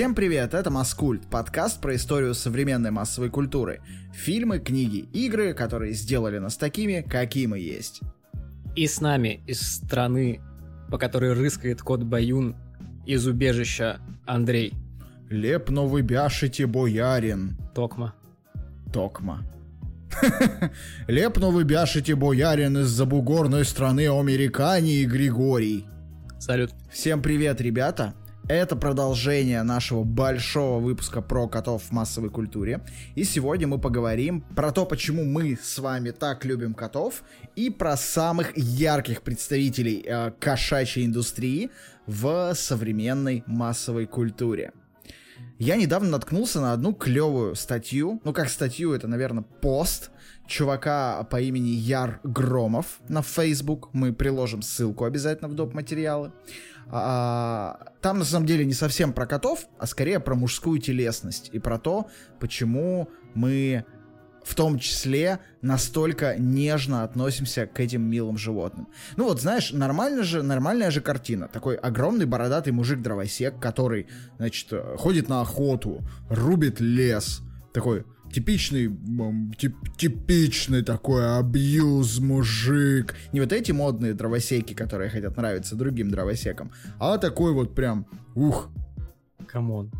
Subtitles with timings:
[0.00, 3.82] Всем привет, это Маскульт, подкаст про историю современной массовой культуры.
[4.14, 8.00] Фильмы, книги, игры, которые сделали нас такими, какие мы есть.
[8.74, 10.40] И с нами из страны,
[10.88, 12.56] по которой рыскает кот Баюн,
[13.04, 14.72] из убежища Андрей.
[15.28, 17.58] Лепно вы бяшите, боярин.
[17.74, 18.14] Токма.
[18.94, 19.44] Токма.
[21.08, 25.84] Лепно вы бяшите, боярин из забугорной страны Американии Григорий.
[26.38, 26.70] Салют.
[26.90, 28.14] Всем привет, ребята.
[28.50, 32.80] Это продолжение нашего большого выпуска про котов в массовой культуре.
[33.14, 37.22] И сегодня мы поговорим про то, почему мы с вами так любим котов,
[37.54, 41.70] и про самых ярких представителей э, кошачьей индустрии
[42.08, 44.72] в современной массовой культуре.
[45.60, 50.10] Я недавно наткнулся на одну клевую статью, ну как статью, это, наверное, пост
[50.50, 53.90] чувака по имени Яр Громов на Facebook.
[53.92, 55.72] Мы приложим ссылку обязательно в доп.
[55.72, 56.32] материалы.
[56.92, 61.58] А, там на самом деле не совсем про котов, а скорее про мужскую телесность и
[61.58, 63.84] про то, почему мы
[64.42, 68.88] в том числе настолько нежно относимся к этим милым животным.
[69.16, 71.48] Ну вот, знаешь, нормально же, нормальная же картина.
[71.48, 78.90] Такой огромный бородатый мужик-дровосек, который, значит, ходит на охоту, рубит лес, такой типичный,
[79.56, 83.14] тип, типичный такой абьюз мужик.
[83.32, 88.70] Не вот эти модные дровосеки, которые хотят нравиться другим дровосекам, а такой вот прям, ух.
[89.46, 89.90] Come on.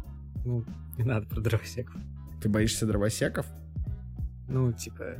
[0.44, 0.64] Ну,
[0.96, 1.96] не надо про дровосеков.
[2.40, 3.46] Ты боишься дровосеков?
[4.48, 5.16] Ну, типа,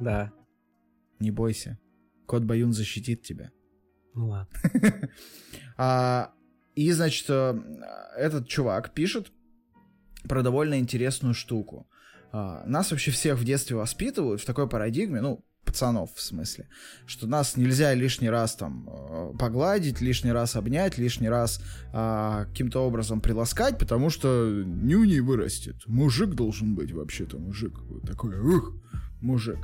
[0.00, 0.32] да.
[1.18, 1.78] Не бойся.
[2.26, 3.50] Кот Баюн защитит тебя.
[4.14, 4.58] Ну ладно.
[5.76, 6.32] а,
[6.74, 7.60] и, значит, э,
[8.16, 9.32] этот чувак пишет
[10.28, 11.89] про довольно интересную штуку.
[12.32, 16.68] А, нас вообще всех в детстве воспитывают в такой парадигме, ну, пацанов в смысле,
[17.06, 22.80] что нас нельзя лишний раз там э, погладить, лишний раз обнять, лишний раз а, каким-то
[22.80, 25.76] образом приласкать, потому что нюни вырастет.
[25.86, 27.78] Мужик должен быть вообще-то мужик.
[28.06, 28.74] Такой, ух,
[29.20, 29.58] мужик.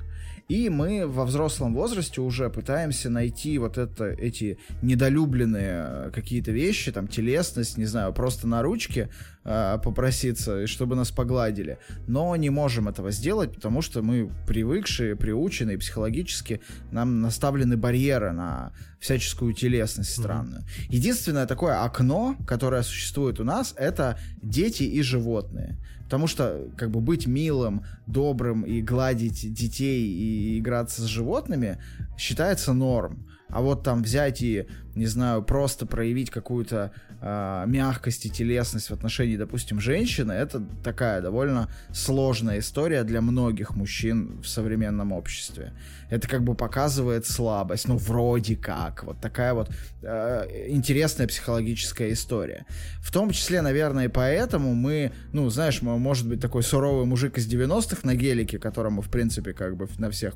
[0.49, 7.09] И мы во взрослом возрасте уже пытаемся найти вот это, эти недолюбленные какие-то вещи, там,
[7.09, 9.11] телесность, не знаю, просто на ручке
[9.45, 11.79] э, попроситься, чтобы нас погладили.
[12.07, 16.61] Но не можем этого сделать, потому что мы привыкшие, приученные психологически,
[16.93, 20.63] нам наставлены барьеры на всяческую телесность странную.
[20.63, 20.87] Mm-hmm.
[20.91, 25.77] Единственное такое окно, которое существует у нас, это дети и животные.
[26.07, 31.79] Потому что, как бы, быть милым, добрым и гладить детей и играться с животными
[32.17, 33.27] считается норм.
[33.49, 36.91] А вот там взять и, не знаю, просто проявить какую-то
[37.21, 43.77] э, мягкость и телесность в отношении, допустим, женщины, это такая довольно сложная история для многих
[43.77, 45.73] мужчин в современном обществе.
[46.09, 49.05] Это как бы показывает слабость, ну, вроде как.
[49.05, 49.71] Вот такая вот
[50.03, 52.65] э, интересная психологическая история.
[53.01, 57.37] В том числе, наверное, и поэтому мы, ну, знаешь, мы, может быть, такой суровый мужик
[57.37, 60.35] из 90-х на гелике, которому, в принципе, как бы на всех...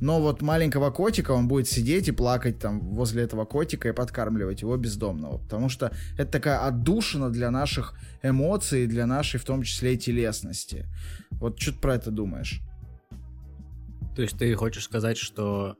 [0.00, 4.62] Но вот маленького котика, он будет сидеть и плакать там возле этого котика и подкармливать
[4.62, 5.38] его бездомного.
[5.38, 10.86] Потому что это такая отдушина для наших эмоций, для нашей в том числе и телесности.
[11.32, 12.60] Вот что ты про это думаешь?
[14.16, 15.76] То есть ты хочешь сказать, что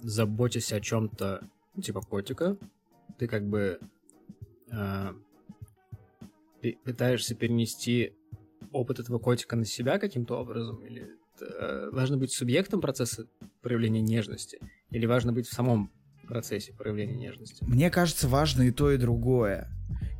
[0.00, 1.42] заботясь о чем-то
[1.82, 2.56] типа котика,
[3.18, 3.78] ты как бы
[4.70, 5.12] э,
[6.84, 8.14] пытаешься перенести
[8.72, 10.84] опыт этого котика на себя каким-то образом?
[10.84, 13.26] Или э, важно быть субъектом процесса
[13.60, 14.60] проявления нежности?
[14.90, 15.92] Или важно быть в самом
[16.28, 17.64] процессе проявления нежности?
[17.64, 19.68] Мне кажется, важно и то, и другое.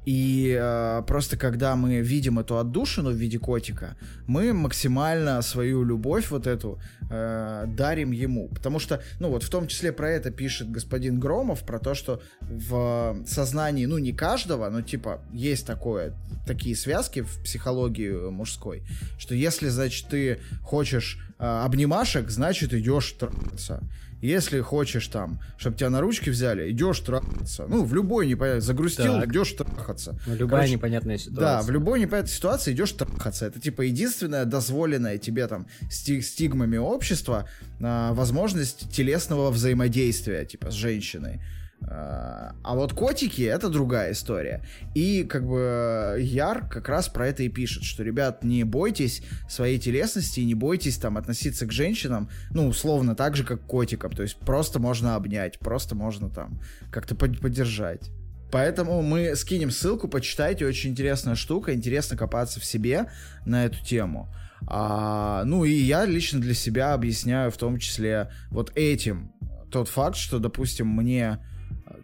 [0.09, 3.95] И э, просто когда мы видим эту отдушину в виде котика,
[4.27, 6.81] мы максимально свою любовь вот эту
[7.11, 8.49] э, дарим ему.
[8.49, 12.23] Потому что, ну вот в том числе про это пишет господин Громов, про то, что
[12.41, 16.15] в сознании, ну не каждого, но типа есть такое,
[16.47, 18.85] такие связки в психологии мужской,
[19.19, 23.83] что если, значит, ты хочешь э, обнимашек, значит идешь трахаться.
[24.21, 27.67] Если хочешь там, чтобы тебя на ручки взяли, идешь трахаться.
[27.69, 28.61] Ну, в любой непонятной...
[28.61, 29.29] Загрустил, так.
[29.29, 30.19] идешь трахаться.
[30.27, 31.41] Ну, любая Короче, непонятная ситуация.
[31.41, 33.47] Да, в любой непонятной ситуации идешь трахаться.
[33.47, 37.49] Это, типа, единственная дозволенная тебе там стигмами общества
[37.81, 41.41] а, возможность телесного взаимодействия, типа, с женщиной.
[41.81, 44.63] А вот котики это другая история.
[44.95, 49.79] И как бы Яр как раз про это и пишет, что, ребят, не бойтесь своей
[49.79, 54.13] телесности, не бойтесь там относиться к женщинам, ну, условно, так же, как к котикам.
[54.13, 56.61] То есть просто можно обнять, просто можно там
[56.91, 58.11] как-то поддержать.
[58.51, 63.11] Поэтому мы скинем ссылку, почитайте, очень интересная штука, интересно копаться в себе
[63.45, 64.29] на эту тему.
[64.67, 69.33] А, ну и я лично для себя объясняю в том числе вот этим
[69.71, 71.39] тот факт, что, допустим, мне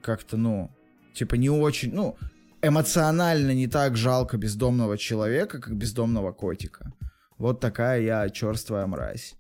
[0.05, 0.71] как-то, ну,
[1.15, 2.17] типа не очень, ну,
[2.63, 6.93] эмоционально не так жалко бездомного человека, как бездомного котика.
[7.39, 9.35] Вот такая я черствая мразь.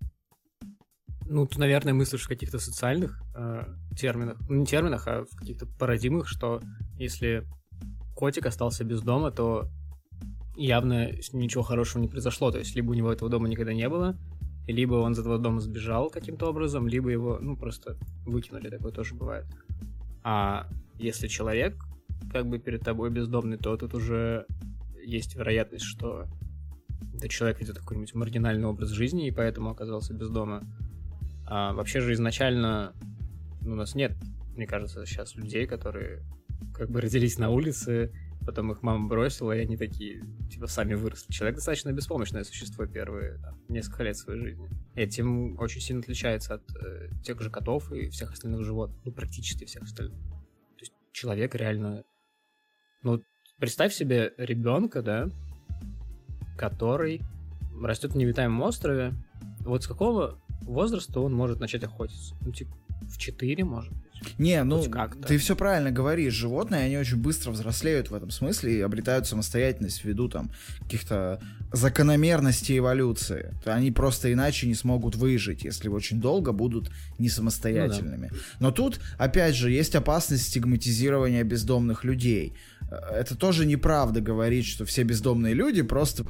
[1.27, 3.65] Ну, ты, наверное, мыслишь в каких-то социальных э,
[3.97, 4.39] терминах.
[4.49, 6.61] Ну, не терминах, а в каких-то парадигмах, что
[6.99, 7.45] если
[8.15, 9.69] котик остался без дома, то
[10.57, 12.51] явно ничего хорошего не произошло.
[12.51, 14.17] То есть либо у него этого дома никогда не было,
[14.67, 17.97] либо он из этого дома сбежал каким-то образом, либо его, ну, просто
[18.27, 19.47] выкинули, такое тоже бывает.
[20.25, 20.67] А
[20.99, 21.77] если человек
[22.33, 24.47] как бы перед тобой бездомный, то тут уже
[25.05, 26.25] есть вероятность, что
[27.15, 30.63] этот человек ведет какой-нибудь маргинальный образ жизни и поэтому оказался без дома.
[31.47, 32.95] А вообще же изначально
[33.63, 34.17] у нас нет,
[34.57, 36.23] мне кажется, сейчас людей, которые
[36.75, 38.13] как бы родились на улице,
[38.45, 41.33] потом их мама бросила, и они такие, типа, сами выросли.
[41.33, 44.69] Человек достаточно беспомощное существо первые там, несколько лет своей жизни.
[44.95, 48.99] Этим очень сильно отличается от э, тех же котов и всех остальных животных.
[49.05, 50.19] Ну, практически всех остальных.
[50.19, 52.05] То есть человек реально...
[53.03, 53.23] Ну,
[53.59, 55.29] представь себе ребенка, да,
[56.57, 57.21] который
[57.83, 59.13] растет в необитаемом острове.
[59.61, 62.37] Вот с какого возраста он может начать охотиться?
[62.43, 63.93] Ну, типа, в 4, может.
[64.39, 64.83] Не, ну
[65.27, 66.35] ты все правильно говоришь.
[66.35, 70.51] Животные, они очень быстро взрослеют в этом смысле и обретают самостоятельность ввиду там
[70.81, 71.41] каких-то
[71.73, 73.55] закономерностей эволюции.
[73.65, 78.29] Они просто иначе не смогут выжить, если очень долго будут не самостоятельными.
[78.31, 78.43] Ну, да.
[78.61, 82.55] Но тут, опять же, есть опасность стигматизирования бездомных людей
[82.91, 86.25] это тоже неправда говорить, что все бездомные люди просто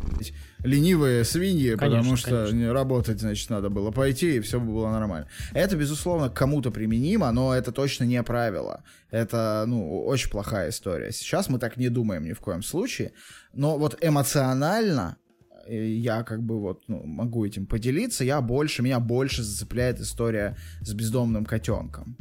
[0.64, 2.72] ленивые свиньи, конечно, потому что конечно.
[2.72, 5.28] работать, значит, надо было пойти, и все было нормально.
[5.52, 8.82] Это, безусловно, кому-то применимо, но это точно не правило.
[9.10, 11.12] Это, ну, очень плохая история.
[11.12, 13.12] Сейчас мы так не думаем ни в коем случае,
[13.52, 15.18] но вот эмоционально
[15.66, 20.56] э, я как бы вот ну, могу этим поделиться, я больше, меня больше зацепляет история
[20.80, 22.16] с бездомным котенком.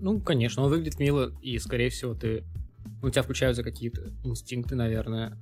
[0.00, 2.44] Ну, конечно, он выглядит мило, и, скорее всего, ты
[3.02, 5.36] у тебя включаются какие-то инстинкты, наверное.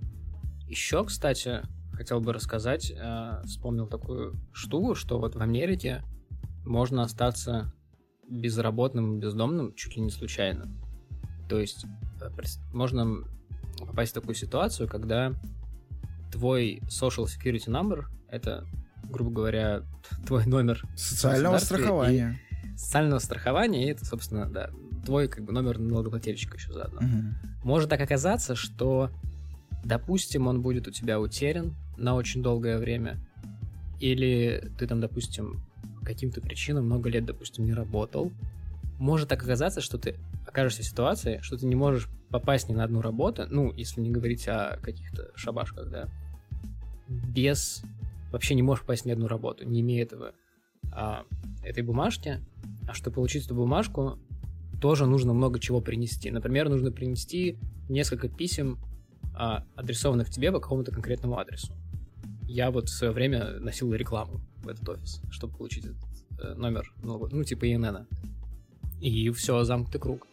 [0.67, 1.61] Еще, кстати,
[1.97, 6.03] хотел бы рассказать, э, вспомнил такую штуку, что вот в Америке
[6.65, 7.73] можно остаться
[8.29, 10.69] безработным, бездомным чуть ли не случайно.
[11.49, 11.87] То есть
[12.21, 12.29] э,
[12.73, 13.25] можно
[13.79, 15.33] попасть в такую ситуацию, когда
[16.33, 18.67] твой social security number это,
[19.05, 19.83] грубо говоря,
[20.27, 22.39] твой номер социального страхования.
[22.77, 24.71] Социального страхования, и это, собственно, да,
[25.05, 26.99] твой как бы номер налогоплательщика еще заодно.
[26.99, 27.65] Угу.
[27.65, 29.11] Может так оказаться, что,
[29.85, 33.19] допустим, он будет у тебя утерян на очень долгое время,
[34.01, 35.61] или ты там, допустим,
[36.05, 38.33] каким-то причинам много лет, допустим, не работал.
[38.99, 40.17] Может так оказаться, что ты
[40.47, 44.11] окажешься в ситуации, что ты не можешь попасть ни на одну работу, ну, если не
[44.11, 46.09] говорить о каких-то шабашках, да,
[47.09, 47.83] без...
[48.33, 50.33] Вообще не можешь попасть ни на одну работу, не имея этого
[50.93, 51.25] а,
[51.63, 52.41] этой бумажки.
[52.89, 54.19] А чтобы получить эту бумажку,
[54.81, 56.31] тоже нужно много чего принести.
[56.31, 57.57] Например, нужно принести
[57.89, 58.79] несколько писем,
[59.35, 61.73] а, адресованных тебе по какому-то конкретному адресу.
[62.47, 65.97] Я вот в свое время носил рекламу в этот офис, чтобы получить этот
[66.41, 68.07] э, номер, ну, типа ИНН.
[69.01, 70.27] И все, замкнутый круг.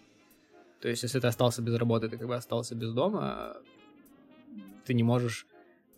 [0.82, 3.58] То есть, если ты остался без работы, ты как бы остался без дома,
[4.86, 5.48] ты не можешь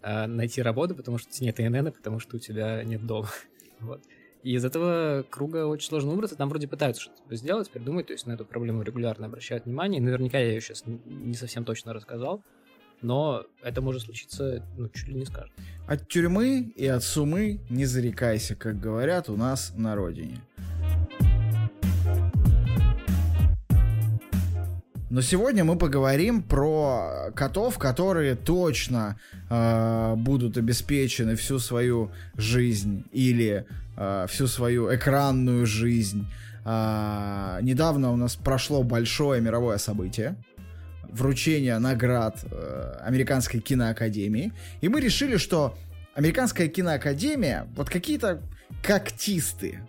[0.01, 3.29] э, найти работу, потому что нет ИНН, потому что у тебя нет дома.
[3.79, 4.01] вот.
[4.43, 6.35] И из этого круга очень сложно выбраться.
[6.35, 9.99] Там вроде пытаются что-то сделать, придумать, то есть на эту проблему регулярно обращают внимание.
[9.99, 12.43] Наверняка я ее сейчас не совсем точно рассказал,
[13.01, 15.51] но это может случиться, ну, чуть ли не скажет.
[15.87, 20.41] От тюрьмы и от сумы не зарекайся, как говорят у нас на родине.
[25.15, 29.17] Но сегодня мы поговорим про котов, которые точно
[29.49, 36.27] э, будут обеспечены всю свою жизнь или э, всю свою экранную жизнь.
[36.65, 40.35] Э, недавно у нас прошло большое мировое событие
[41.11, 44.53] вручение наград э, Американской киноакадемии.
[44.81, 45.77] И мы решили, что
[46.15, 48.41] Американская киноакадемия, вот какие-то
[48.81, 49.79] когтисты,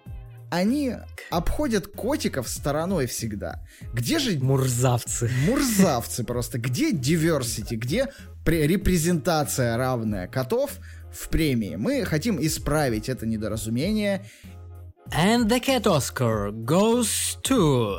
[0.51, 0.95] они
[1.31, 3.63] обходят котиков стороной всегда.
[3.93, 4.39] Где же...
[4.39, 5.31] Мурзавцы.
[5.47, 6.59] Мурзавцы просто.
[6.59, 7.77] Где diversity?
[7.77, 8.09] Где
[8.45, 10.79] репрезентация равная котов
[11.13, 11.77] в премии?
[11.77, 14.25] Мы хотим исправить это недоразумение.
[15.13, 17.97] And the cat Oscar goes to...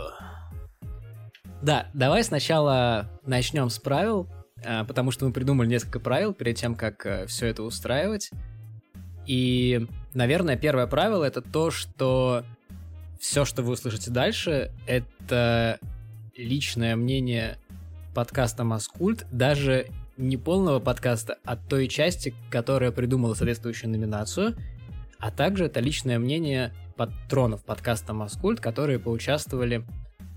[1.68, 4.30] Да, давай сначала начнем с правил,
[4.64, 8.32] а, потому что мы придумали несколько правил перед тем, как э, все это устраивать.
[9.26, 12.46] И, наверное, первое правило это то, что
[13.20, 15.78] все, что вы услышите дальше, это
[16.38, 17.58] личное мнение
[18.16, 24.56] подкаста Маскульт, даже не полного подкаста, а той части, которая придумала соответствующую номинацию,
[25.20, 29.84] а также это личное мнение патронов подкаста Маскульт, которые поучаствовали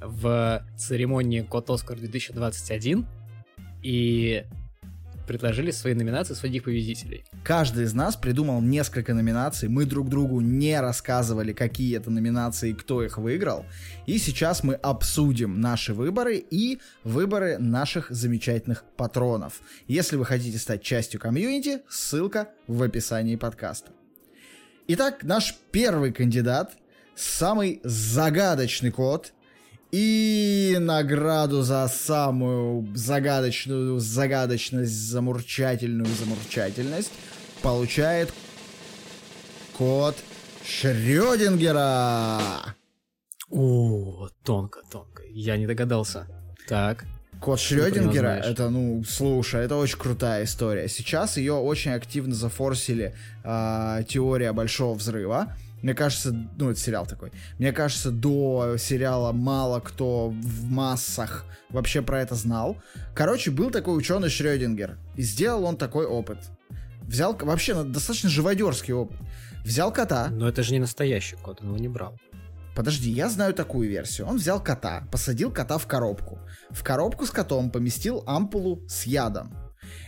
[0.01, 3.07] в церемонии Кот Оскар 2021.
[3.83, 4.45] и
[5.31, 7.25] предложили свои номинации своих победителей.
[7.45, 9.69] Каждый из нас придумал несколько номинаций.
[9.69, 13.65] Мы друг другу не рассказывали, какие это номинации и кто их выиграл.
[14.07, 19.61] И сейчас мы обсудим наши выборы и выборы наших замечательных патронов.
[19.87, 23.93] Если вы хотите стать частью комьюнити, ссылка в описании подкаста.
[24.89, 26.73] Итак, наш первый кандидат,
[27.15, 29.33] самый загадочный код–
[29.93, 37.13] и награду за самую загадочную загадочность, замурчательную замурчательность
[37.63, 38.33] получает
[39.77, 40.17] кот
[40.65, 42.41] Шрёдингера.
[43.51, 45.23] О, тонко, тонко.
[45.31, 46.27] Я не догадался.
[46.69, 47.05] Так.
[47.41, 50.89] Код Шрёдингера, это, ну, слушай, это очень крутая история.
[50.89, 55.57] Сейчас ее очень активно зафорсили э, теория Большого Взрыва.
[55.83, 57.33] Мне кажется, ну, это сериал такой.
[57.59, 62.77] Мне кажется, до сериала мало кто в массах вообще про это знал.
[63.15, 64.99] Короче, был такой ученый Шрёдингер.
[65.17, 66.39] И сделал он такой опыт.
[67.03, 69.19] Взял, вообще, ну, достаточно живодерский опыт.
[69.65, 70.29] Взял кота.
[70.31, 72.17] Но это же не настоящий кот, он его не брал.
[72.75, 74.29] Подожди, я знаю такую версию.
[74.29, 76.39] Он взял кота, посадил кота в коробку.
[76.71, 79.55] В коробку с котом поместил ампулу с ядом.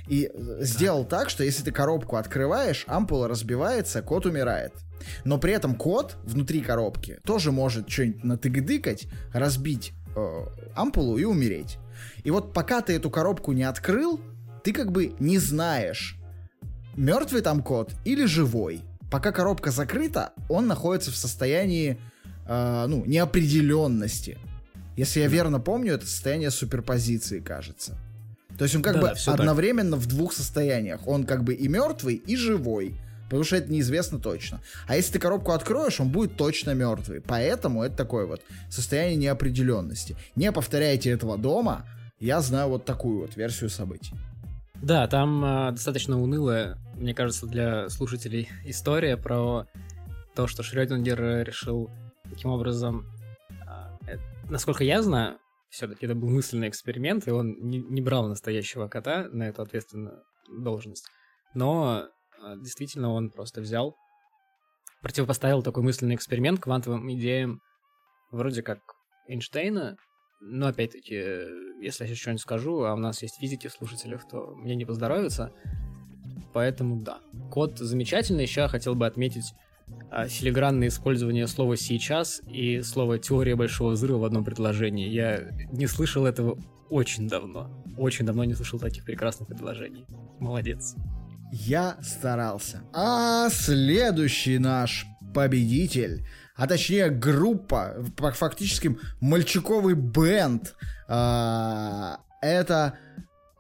[0.09, 0.62] И так.
[0.62, 4.73] сделал так, что если ты коробку открываешь, ампула разбивается, кот умирает.
[5.25, 11.78] Но при этом кот внутри коробки тоже может что-нибудь натыгдыкать, разбить э, ампулу и умереть.
[12.25, 14.21] И вот пока ты эту коробку не открыл,
[14.64, 16.16] ты как бы не знаешь,
[16.97, 18.82] мертвый там кот или живой.
[19.11, 21.99] Пока коробка закрыта, он находится в состоянии
[22.47, 24.38] э, ну, неопределенности.
[24.97, 27.99] Если я верно помню, это состояние суперпозиции, кажется.
[28.59, 30.04] То есть он как да, бы да, одновременно так.
[30.04, 31.06] в двух состояниях.
[31.06, 32.97] Он как бы и мертвый, и живой
[33.32, 34.60] потому что это неизвестно точно.
[34.86, 37.22] А если ты коробку откроешь, он будет точно мертвый.
[37.22, 40.16] Поэтому это такое вот состояние неопределенности.
[40.36, 41.86] Не повторяйте этого дома.
[42.20, 44.14] Я знаю вот такую вот версию событий.
[44.82, 49.66] Да, там э, достаточно унылая, мне кажется, для слушателей история про
[50.34, 51.90] то, что Шрёдингер решил
[52.28, 53.06] таким образом...
[54.06, 54.18] Э,
[54.50, 55.38] насколько я знаю,
[55.70, 60.22] все-таки это был мысленный эксперимент, и он не, не брал настоящего кота на эту ответственную
[60.50, 61.06] должность.
[61.54, 62.08] Но а,
[62.56, 63.96] действительно он просто взял,
[65.02, 67.61] противопоставил такой мысленный эксперимент квантовым идеям
[68.30, 68.78] вроде как
[69.28, 69.96] Эйнштейна,
[70.40, 71.14] но опять-таки,
[71.80, 74.84] если я сейчас что-нибудь скажу, а у нас есть физики в слушателях, то мне не
[74.84, 75.52] поздоровится.
[76.52, 77.20] Поэтому да.
[77.50, 78.42] Код замечательный.
[78.42, 79.54] Еще я хотел бы отметить
[80.11, 85.08] а, филигранное использование слова «сейчас» и слова «теория большого взрыва» в одном предложении.
[85.08, 86.58] Я не слышал этого
[86.90, 87.70] очень давно.
[87.96, 90.06] Очень давно не слышал таких прекрасных предложений.
[90.40, 90.96] Молодец.
[91.52, 92.80] Я старался.
[92.94, 95.04] А следующий наш
[95.35, 97.94] победитель, а точнее группа,
[98.35, 100.75] фактически мальчиковый бенд,
[101.09, 102.99] а, это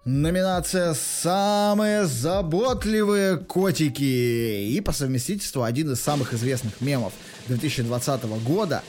[0.06, 7.12] номинация «Самые заботливые котики» и по совместительству один из самых известных мемов
[7.48, 8.82] 2020 года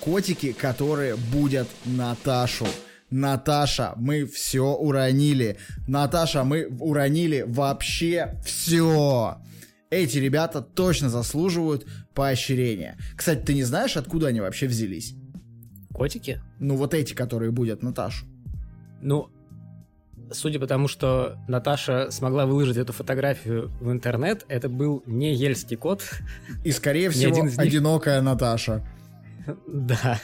[0.00, 2.66] «Котики, которые будут Наташу».
[3.10, 5.58] Наташа, мы все уронили.
[5.86, 9.38] Наташа, мы уронили вообще все.
[9.90, 12.98] Эти ребята точно заслуживают поощрения.
[13.16, 15.14] Кстати, ты не знаешь, откуда они вообще взялись?
[15.92, 16.40] Котики?
[16.58, 18.26] Ну, вот эти, которые будут Наташу.
[19.00, 19.30] Ну,
[20.32, 25.76] судя по тому, что Наташа смогла выложить эту фотографию в интернет, это был не ельский
[25.76, 26.02] кот.
[26.64, 28.86] И, скорее всего, одинокая Наташа.
[29.66, 30.20] Да.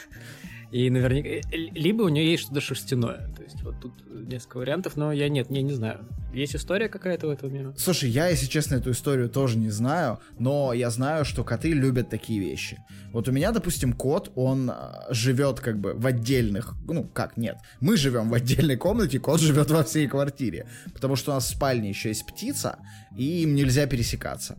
[0.73, 1.29] И наверняка...
[1.29, 3.31] Э, либо у нее есть что-то шерстяное.
[3.35, 5.99] То есть вот тут несколько вариантов, но я нет, я не знаю.
[6.33, 7.73] Есть история какая-то в этом мире?
[7.77, 12.09] Слушай, я, если честно, эту историю тоже не знаю, но я знаю, что коты любят
[12.09, 12.79] такие вещи.
[13.11, 16.73] Вот у меня, допустим, кот, он а, живет как бы в отдельных...
[16.87, 17.57] Ну, как, нет.
[17.79, 20.67] Мы живем в отдельной комнате, кот живет во всей квартире.
[20.91, 22.79] Потому что у нас в спальне еще есть птица,
[23.15, 24.57] и им нельзя пересекаться.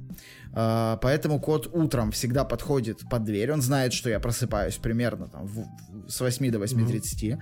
[0.55, 3.51] Uh, поэтому кот утром всегда подходит под дверь.
[3.51, 7.03] Он знает, что я просыпаюсь примерно там в, в, с 8 до 8.30.
[7.03, 7.39] Mm-hmm.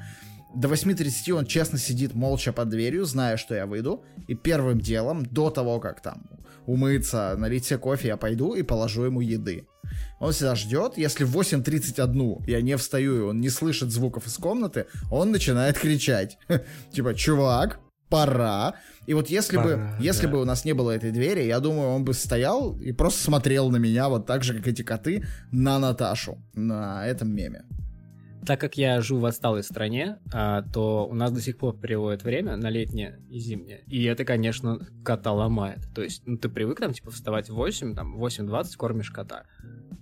[0.54, 4.02] До 8.30 он честно сидит молча под дверью, зная, что я выйду.
[4.28, 6.24] И первым делом, до того, как там
[6.66, 9.66] умыться, налить себе кофе, я пойду и положу ему еды.
[10.20, 14.36] Он всегда ждет, если в 8.31 я не встаю, и он не слышит звуков из
[14.36, 16.38] комнаты, он начинает кричать.
[16.92, 17.80] Типа, чувак,
[18.12, 18.74] пора.
[19.06, 20.32] И вот если пора, бы, если да.
[20.32, 23.70] бы у нас не было этой двери, я думаю, он бы стоял и просто смотрел
[23.70, 27.64] на меня вот так же, как эти коты, на Наташу, на этом меме.
[28.46, 32.24] Так как я живу в отсталой стране, а, то у нас до сих пор переводят
[32.24, 33.84] время на летнее и зимнее.
[33.86, 35.88] И это, конечно, кота ломает.
[35.94, 39.44] То есть, ну, ты привык там, типа, вставать в 8, там, 8.20 кормишь кота.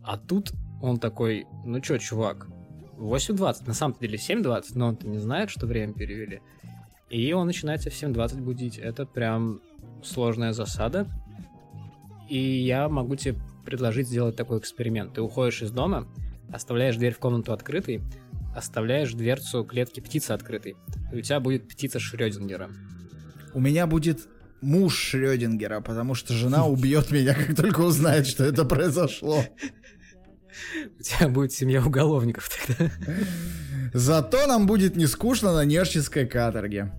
[0.02, 2.48] А тут он такой, ну чё, чувак,
[2.96, 6.40] 8.20, на самом деле 7.20, но он-то не знает, что время перевели.
[7.10, 8.78] И он начинает тебя в 7.20 будить.
[8.78, 9.60] Это прям
[10.02, 11.08] сложная засада.
[12.28, 15.14] И я могу тебе предложить сделать такой эксперимент.
[15.14, 16.06] Ты уходишь из дома,
[16.52, 18.00] оставляешь дверь в комнату открытой,
[18.54, 20.76] оставляешь дверцу клетки птицы открытой.
[21.12, 22.70] И у тебя будет птица Шрёдингера.
[23.54, 24.28] У меня будет
[24.60, 29.42] муж Шрёдингера, потому что жена убьет меня, как только узнает, что это произошло.
[30.98, 32.90] У тебя будет семья уголовников тогда.
[33.92, 36.92] Зато нам будет не скучно на нерчинской каторге.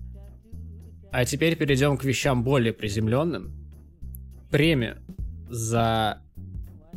[1.10, 3.52] А теперь перейдем к вещам более приземленным.
[4.50, 4.98] Премию
[5.48, 6.22] за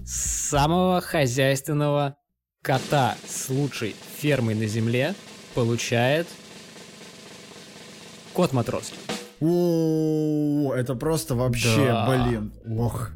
[0.06, 2.16] самого хозяйственного
[2.62, 5.16] кота с лучшей фермой на земле
[5.54, 6.28] получает
[8.34, 8.98] кот Матроский.
[9.42, 12.08] О, это просто вообще, Да.
[12.08, 13.12] блин, ох.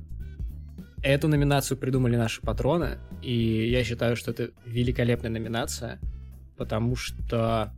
[1.02, 6.00] Эту номинацию придумали наши патроны, и я считаю, что это великолепная номинация,
[6.60, 7.74] потому что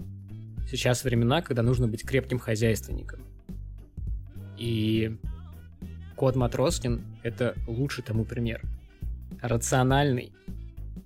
[0.67, 3.21] сейчас времена, когда нужно быть крепким хозяйственником.
[4.57, 5.17] И
[6.15, 8.61] кот Матроскин— это лучший тому пример.
[9.39, 10.33] Рациональный.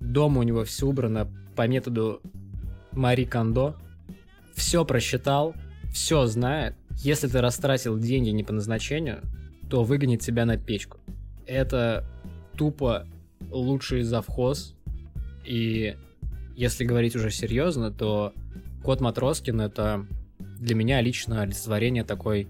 [0.00, 2.22] Дома у него все убрано по методу
[2.92, 3.76] Мари Кондо.
[4.54, 5.54] Все просчитал,
[5.92, 6.76] все знает.
[7.02, 9.20] Если ты растратил деньги не по назначению,
[9.68, 10.98] то выгонит тебя на печку.
[11.46, 12.06] Это
[12.56, 13.06] тупо
[13.50, 14.74] лучший завхоз.
[15.44, 15.96] И
[16.56, 18.32] если говорить уже серьезно, то
[18.82, 20.06] Кот Матроскин это
[20.38, 22.48] для меня лично олицетворение такой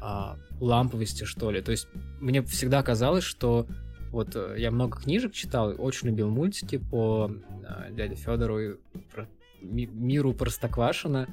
[0.00, 1.62] а, ламповости, что ли.
[1.62, 1.86] То есть
[2.20, 3.66] мне всегда казалось, что
[4.10, 7.30] вот э, я много книжек читал, очень любил мультики по
[7.64, 8.74] а, дяде Федору и
[9.12, 9.28] про
[9.60, 11.28] ми- миру Простоквашина.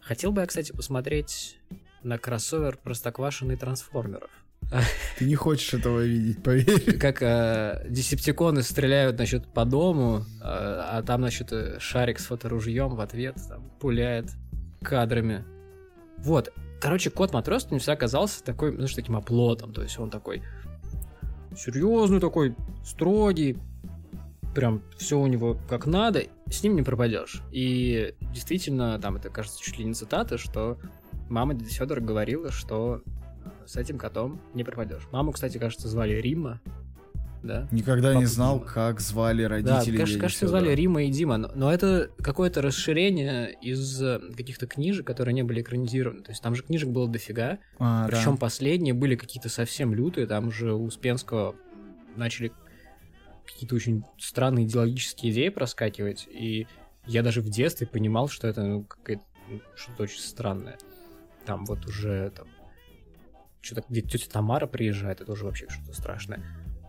[0.00, 1.58] Хотел бы я, кстати, посмотреть
[2.02, 4.30] на кроссовер Простоквашина и Трансформеров.
[5.18, 6.98] Ты не хочешь этого видеть, поверь.
[6.98, 12.96] Как э, десептиконы стреляют, значит, по дому, э, а там, значит, э, шарик с фоторужьем
[12.96, 14.26] в ответ там, пуляет
[14.82, 15.44] кадрами.
[16.18, 16.52] Вот.
[16.80, 19.72] Короче, кот Матроскин всегда оказался такой, знаешь, таким оплотом.
[19.72, 20.42] То есть он такой
[21.56, 23.56] серьезный такой, строгий,
[24.54, 27.42] прям все у него как надо, с ним не пропадешь.
[27.52, 30.78] И действительно, там это, кажется, чуть ли не цитата, что
[31.28, 33.02] мама дяди Федора говорила, что
[33.66, 35.06] с этим котом не пропадешь.
[35.12, 36.60] Маму, кстати, кажется, звали Рима,
[37.42, 37.68] да?
[37.70, 38.70] Никогда Папа не знал, Дима.
[38.70, 39.98] как звали Да, родителей.
[39.98, 45.06] кажется, кажется, звали Рима и Дима, но, но это какое-то расширение из э, каких-то книжек,
[45.06, 46.22] которые не были экранизированы.
[46.22, 48.16] То есть там же книжек было дофига, А, да.
[48.16, 51.54] причем последние были какие-то совсем лютые, там уже у Успенского
[52.16, 52.52] начали
[53.44, 56.66] какие-то очень странные идеологические идеи проскакивать, и
[57.06, 60.76] я даже в детстве понимал, что это ну, какая-то ну, что-то очень странное.
[61.44, 62.48] Там вот уже там
[63.66, 66.40] что-то где тетя Тамара приезжает, это уже вообще что-то страшное.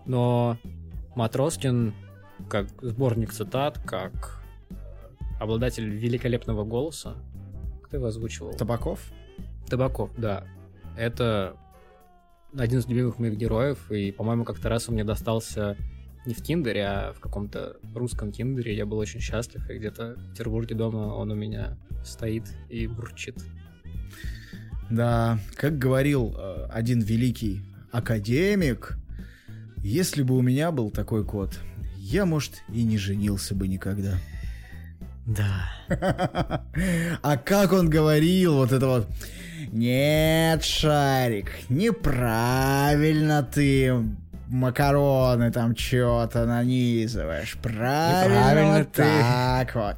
[0.06, 0.58] Но
[1.16, 1.94] Матроскин,
[2.50, 4.42] как сборник цитат, как
[5.40, 7.16] обладатель великолепного голоса,
[7.84, 8.54] кто его озвучивал?
[8.54, 9.12] Табаков?
[9.68, 10.46] Табаков, да.
[10.96, 11.58] Это
[12.56, 15.76] один из любимых моих героев, и, по-моему, как-то раз он мне достался
[16.26, 18.76] не в Тиндере, а в каком-то русском Тиндере.
[18.76, 23.38] Я был очень счастлив, и где-то в Петербурге дома он у меня стоит и бурчит.
[24.89, 28.97] Да, как говорил э, один великий академик,
[29.78, 31.60] если бы у меня был такой кот,
[31.97, 34.17] я, может, и не женился бы никогда.
[35.26, 35.69] Да.
[37.21, 39.08] А как он говорил, вот это вот...
[39.71, 43.93] Нет, Шарик, неправильно ты
[44.47, 47.58] макароны там что-то нанизываешь.
[47.62, 49.04] Правильно, Неправильно вот ты.
[49.04, 49.95] так вот.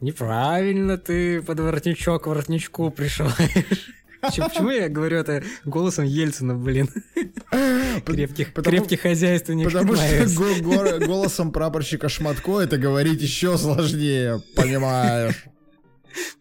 [0.00, 3.94] Неправильно ты под воротничок воротничку пришиваешь.
[4.20, 6.88] Почему я говорю это голосом Ельцина, блин?
[8.04, 9.72] Крепких, потому- крепких хозяйственников.
[9.72, 15.44] Потому что голосом прапорщика Шматко это говорить еще сложнее, понимаешь?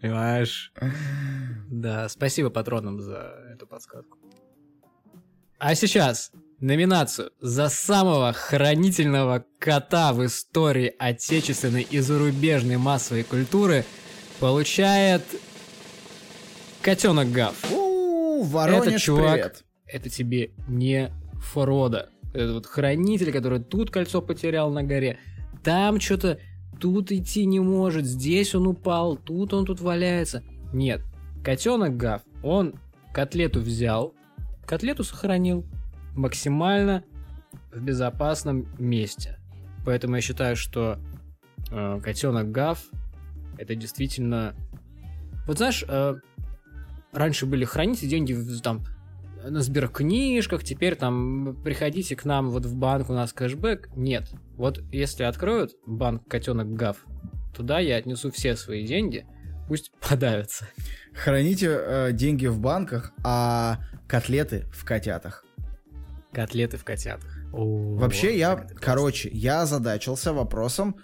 [0.02, 0.74] Понимаешь?
[1.72, 4.18] Да, спасибо патронам за эту подсказку.
[5.60, 13.86] А сейчас номинацию за самого хранительного кота в истории отечественной и зарубежной массовой культуры
[14.40, 15.24] получает
[16.82, 17.56] котенок Гав.
[17.70, 19.64] Воронеж, Этот чувак- привет.
[19.86, 22.10] Это тебе не Фродо.
[22.34, 25.18] Это вот хранитель, который тут кольцо потерял на горе.
[25.64, 26.40] Там что-то
[26.80, 30.44] тут идти не может, здесь он упал, тут он тут валяется.
[30.74, 31.02] Нет,
[31.44, 32.76] котенок Гав, он
[33.14, 34.14] котлету взял,
[34.66, 35.66] котлету сохранил
[36.16, 37.04] максимально
[37.74, 39.38] в безопасном месте.
[39.86, 41.00] Поэтому я считаю, что
[41.72, 42.84] э, котенок Гав
[43.58, 44.56] это действительно...
[45.48, 46.16] Вот знаешь, э,
[47.12, 48.84] раньше были хранить деньги в- там
[49.44, 53.90] на сберкнижках, теперь там приходите к нам вот в банк, у нас кэшбэк.
[53.96, 54.30] Нет.
[54.56, 56.98] Вот если откроют банк котенок Гав,
[57.56, 59.26] туда я отнесу все свои деньги,
[59.68, 60.68] пусть подавятся.
[61.14, 65.46] Храните э, деньги в банках, а котлеты в котятах.
[66.32, 67.30] Котлеты в котятах.
[67.54, 70.98] О, Вообще я, короче, я озадачился вопросом,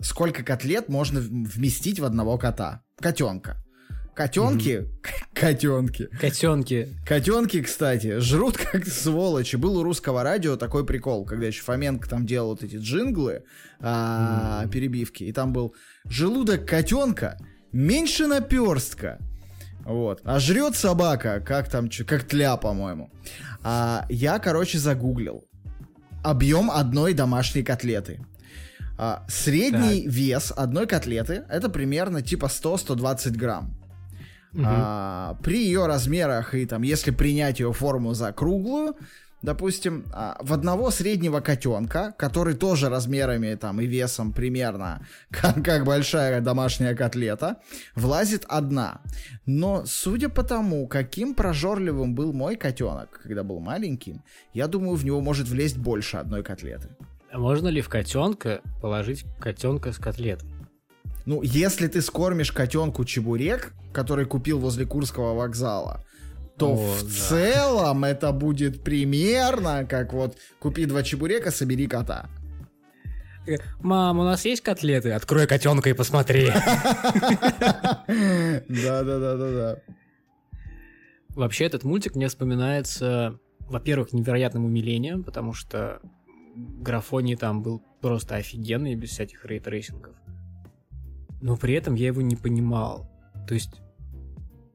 [0.00, 3.62] сколько котлет можно вместить в одного кота, котенка.
[4.16, 4.88] Котенки, угу.
[5.34, 6.08] котенки.
[6.18, 6.88] Котенки.
[7.06, 9.56] Котенки, кстати, жрут как сволочи.
[9.56, 13.44] Был у русского радио такой прикол, когда еще Фоменко там делал вот эти джинглы,
[13.78, 14.70] а, угу.
[14.70, 15.74] перебивки, и там был
[16.06, 17.36] желудок котенка
[17.72, 19.18] меньше наперстка.
[19.84, 20.20] Вот.
[20.24, 23.10] А жрет собака, как там, как тля, по-моему.
[23.68, 25.44] А, я, короче, загуглил.
[26.22, 28.20] Объем одной домашней котлеты.
[28.96, 30.12] А, средний так.
[30.12, 33.74] вес одной котлеты это примерно типа 100-120 грамм.
[34.52, 34.62] Угу.
[34.64, 38.94] А, при ее размерах и там, если принять ее форму за круглую,
[39.42, 45.84] допустим, а, в одного среднего котенка, который тоже размерами там и весом примерно как, как
[45.84, 47.58] большая домашняя котлета,
[47.94, 49.00] влазит одна.
[49.46, 54.22] Но судя по тому, каким прожорливым был мой котенок, когда был маленьким,
[54.52, 56.88] я думаю, в него может влезть больше одной котлеты.
[57.30, 60.48] А можно ли в котенка положить котенка с котлетой?
[61.26, 66.05] Ну, если ты скормишь котенку чебурек, который купил возле Курского вокзала,
[66.58, 67.08] то О, в да.
[67.10, 72.28] целом это будет примерно как вот купи два чебурека, собери кота.
[73.80, 75.12] Мам, у нас есть котлеты?
[75.12, 76.46] Открой котенка и посмотри.
[78.08, 79.82] Да-да-да-да-да.
[81.28, 86.00] Вообще этот мультик мне вспоминается, во-первых, невероятным умилением, потому что
[86.56, 90.16] графоний там был просто офигенный, без всяких ray tracing ов
[91.40, 93.08] но при этом я его не понимал.
[93.46, 93.80] То есть,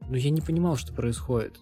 [0.08, 1.60] ну я не понимал, что происходит.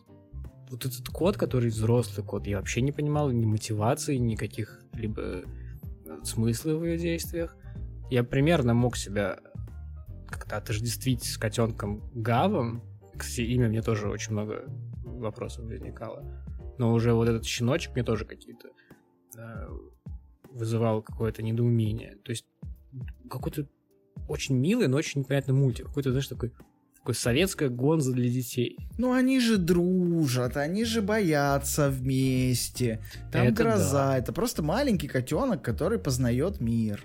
[0.70, 5.44] Вот этот код, который взрослый код, я вообще не понимал ни мотивации, никаких либо э,
[6.22, 7.56] смысла в ее действиях.
[8.08, 9.40] Я примерно мог себя
[10.28, 12.82] как-то отождествить с котенком Гавом.
[13.16, 14.64] Кстати, имя мне тоже очень много
[15.02, 16.24] вопросов возникало.
[16.78, 18.68] Но уже вот этот щеночек мне тоже какие-то
[19.36, 19.68] э,
[20.52, 22.16] вызывал какое-то недоумение.
[22.24, 22.46] То есть
[23.28, 23.66] какой-то
[24.28, 25.86] очень милый, но очень непонятный мультик.
[25.86, 26.52] Какой-то, знаешь, такой
[27.00, 28.78] такой советская гонза для детей.
[28.98, 33.00] Ну они же дружат, они же боятся вместе.
[33.32, 34.08] Там это гроза.
[34.08, 34.18] Да.
[34.18, 37.02] Это просто маленький котенок, который познает мир.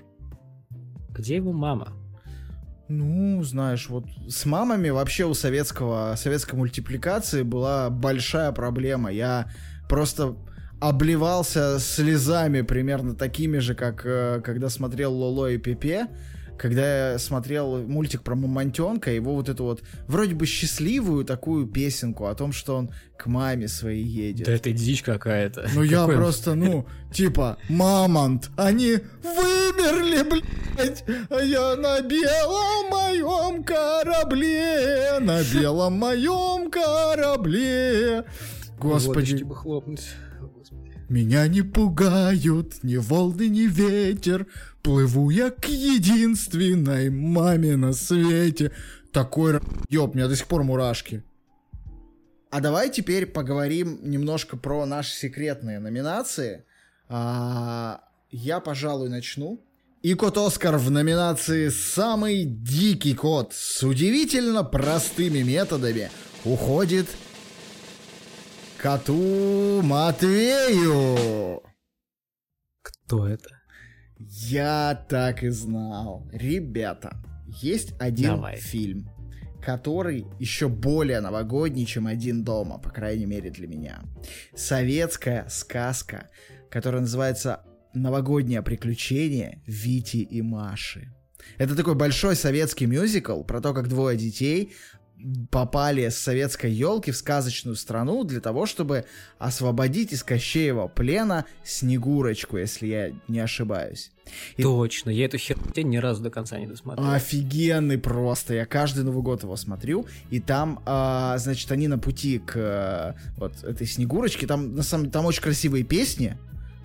[1.11, 1.93] Где его мама?
[2.87, 9.11] Ну, знаешь, вот с мамами вообще у советского, советской мультипликации была большая проблема.
[9.11, 9.49] Я
[9.89, 10.35] просто
[10.81, 16.09] обливался слезами примерно такими же, как э, когда смотрел Лоло и Пепе
[16.57, 22.25] когда я смотрел мультик про Мамонтенка, его вот эту вот вроде бы счастливую такую песенку
[22.25, 24.45] о том, что он к маме своей едет.
[24.45, 25.69] Да это дичь какая-то.
[25.73, 35.19] Ну я просто, ну, типа, мамонт, они вымерли, блядь, а я на белом моем корабле,
[35.19, 38.25] на белом моем корабле.
[38.77, 39.43] Господи.
[39.43, 40.05] бы хлопнуть.
[41.09, 44.47] Меня не пугают ни волны, ни ветер,
[44.85, 48.71] Плыву я к единственной маме на свете.
[49.11, 51.23] Такой ёб, у меня до сих пор мурашки.
[52.51, 56.65] А давай теперь поговорим немножко про наши секретные номинации.
[57.09, 59.59] А, я, пожалуй, начну.
[60.03, 66.11] И кот Оскар в номинации «Самый дикий кот» с удивительно простыми методами
[66.43, 67.07] уходит
[68.85, 71.59] коту Матвею.
[72.83, 73.49] Кто это?
[74.19, 76.29] Я так и знал.
[76.31, 77.17] Ребята,
[77.47, 78.57] есть один Давай.
[78.57, 79.09] фильм,
[79.59, 84.03] который еще более новогодний, чем «Один дома», по крайней мере для меня.
[84.55, 86.29] Советская сказка,
[86.69, 87.63] которая называется
[87.95, 91.11] «Новогоднее приключение Вити и Маши».
[91.57, 94.73] Это такой большой советский мюзикл про то, как двое детей
[95.49, 99.05] попали с советской елки в сказочную страну для того, чтобы
[99.39, 104.11] освободить из Кощеева плена Снегурочку, если я не ошибаюсь.
[104.57, 104.63] И...
[104.63, 107.09] Точно, я эту херню ни разу до конца не досмотрел.
[107.09, 112.39] Офигенный просто, я каждый Новый год его смотрю, и там, а, значит, они на пути
[112.39, 116.37] к а, вот этой Снегурочке, там на самом там очень красивые песни,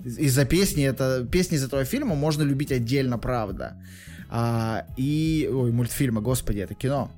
[0.04, 3.76] из-за песни, это песни из этого фильма можно любить отдельно, правда.
[4.30, 7.10] А, и, ой, мультфильма, господи, это кино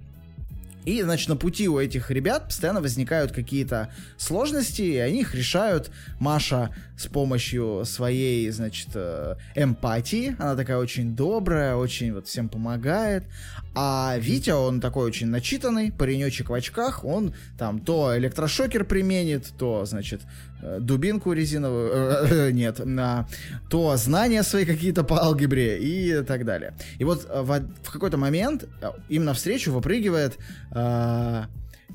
[0.85, 5.91] И, значит, на пути у этих ребят постоянно возникают какие-то сложности, и они их решают.
[6.19, 13.25] Маша с помощью своей, значит, э, эмпатии, она такая очень добрая, очень вот всем помогает.
[13.75, 19.87] А Витя, он такой очень начитанный, паренечек в очках, он там то электрошокер применит, то,
[19.87, 20.21] значит,
[20.61, 23.27] э, дубинку резиновую, э, э, нет, на,
[23.71, 26.75] то знания свои какие-то по алгебре и так далее.
[26.99, 28.67] И вот в, какой-то момент
[29.09, 30.39] им навстречу выпрыгивает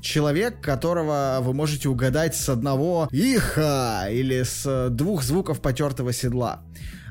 [0.00, 6.62] человек, которого вы можете угадать с одного иха или с двух звуков потертого седла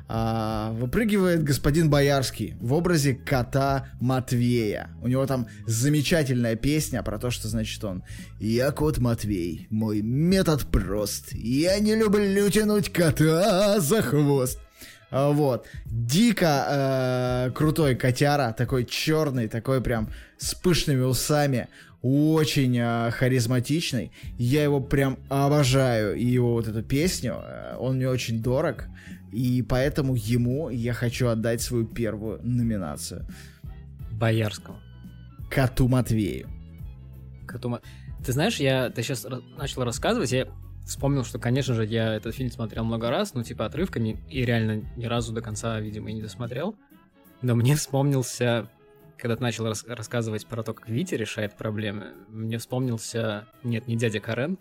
[0.10, 4.90] а, выпрыгивает господин Боярский в образе кота Матвея.
[5.02, 8.04] У него там замечательная песня про то, что значит он
[8.40, 14.60] «Я кот Матвей, мой метод прост, я не люблю тянуть кота за хвост».
[15.10, 15.68] А, вот.
[15.86, 21.68] Дико э, крутой котяра, такой черный, такой прям с пышными усами,
[22.02, 24.12] очень э, харизматичный.
[24.38, 26.16] Я его прям обожаю.
[26.16, 28.86] И его вот эту песню, э, он мне очень дорог.
[29.38, 33.28] И поэтому ему я хочу отдать свою первую номинацию.
[34.14, 34.80] Боярскому.
[35.52, 36.50] Коту Матвею.
[37.46, 37.82] Коту Ма...
[38.26, 40.48] Ты знаешь, я ты сейчас начал рассказывать, я
[40.88, 44.82] вспомнил, что, конечно же, я этот фильм смотрел много раз, ну, типа, отрывками, и реально
[44.96, 46.76] ни разу до конца, видимо, и не досмотрел.
[47.44, 48.68] Но мне вспомнился,
[49.20, 53.98] когда ты начал рас- рассказывать про то, как Витя решает проблемы, мне вспомнился, нет, не
[53.98, 54.58] дядя Карен,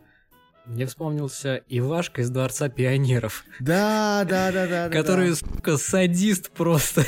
[0.66, 3.44] мне вспомнился Ивашка из Дворца Пионеров.
[3.60, 4.88] Да, да, да, да.
[4.88, 5.36] Который, да.
[5.36, 7.04] сука, садист просто.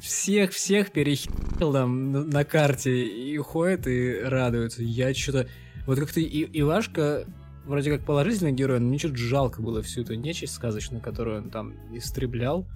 [0.00, 4.82] Всех-всех перехил там на карте и ходит и радуется.
[4.82, 5.46] Я что-то...
[5.86, 7.26] Вот как-то Ивашка
[7.66, 11.50] вроде как положительный герой, но мне что-то жалко было всю эту нечисть сказочную, которую он
[11.50, 12.66] там истреблял.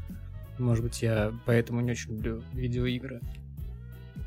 [0.59, 3.21] Может быть, я поэтому не очень люблю видеоигры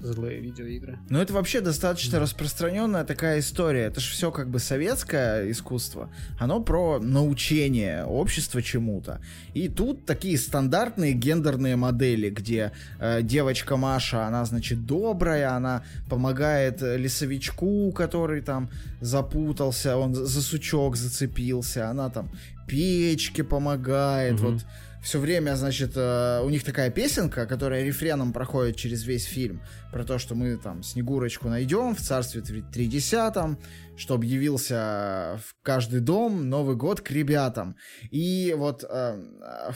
[0.04, 1.00] злые видеоигры.
[1.10, 3.86] Ну, это вообще достаточно распространенная такая история.
[3.86, 6.10] Это же все как бы советское искусство.
[6.40, 9.22] Оно про научение общества чему-то.
[9.54, 16.82] И тут такие стандартные гендерные модели, где э, девочка Маша, она, значит, добрая, она помогает
[16.82, 18.70] лесовичку, который там
[19.02, 22.30] запутался, он за сучок зацепился, она там
[22.68, 24.52] печке помогает, угу.
[24.52, 24.66] вот
[25.04, 29.62] все время, значит, э, у них такая песенка, которая рефреном проходит через весь фильм,
[29.92, 33.60] про то, что мы там Снегурочку найдем в царстве тридесятом,
[33.98, 37.76] чтобы явился в каждый дом Новый год к ребятам.
[38.12, 39.22] И вот э,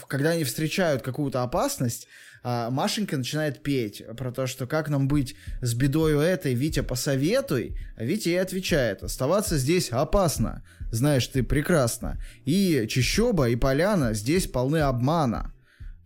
[0.07, 2.07] когда они встречают какую-то опасность,
[2.43, 7.77] э, Машенька начинает петь про то, что как нам быть с бедою этой, Витя, посоветуй.
[7.95, 12.17] А Витя ей отвечает, оставаться здесь опасно знаешь ты прекрасно.
[12.45, 15.53] И Чищоба, и Поляна здесь полны обмана.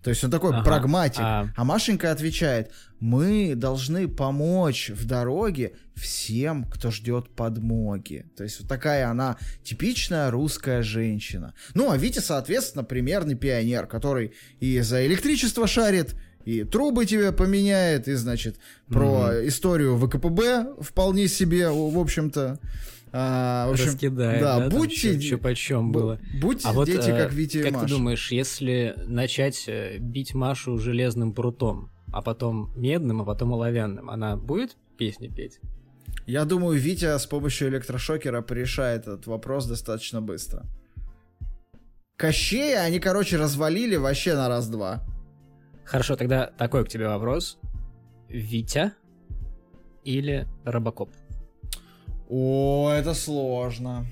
[0.04, 1.22] То есть он такой ага, прагматик.
[1.22, 1.50] А...
[1.56, 8.26] а Машенька отвечает, мы должны помочь в дороге всем, кто ждет подмоги.
[8.36, 11.54] То есть вот такая она типичная русская женщина.
[11.76, 18.08] Ну, а Витя, соответственно, примерный пионер, который и за электричество шарит, и трубы тебе поменяет,
[18.08, 19.48] и, значит, про mm-hmm.
[19.48, 22.60] историю ВКПБ вполне себе, в общем-то.
[23.14, 25.20] А, в общем, Раскидает, да, да будьте...
[25.20, 26.20] Чё, почем было.
[26.42, 27.86] Будьте а дети, вот, как Витя и Как Маша.
[27.86, 34.10] ты думаешь, если начать э, бить Машу железным прутом, а потом медным, а потом оловянным,
[34.10, 35.60] она будет песни петь?
[36.26, 40.66] Я думаю, Витя с помощью электрошокера порешает этот вопрос достаточно быстро.
[42.16, 45.04] Кощея они, короче, развалили вообще на раз-два.
[45.84, 47.58] Хорошо, тогда такой к тебе вопрос.
[48.30, 48.94] Витя
[50.06, 51.10] или Робокоп?
[52.32, 54.06] О, это сложно.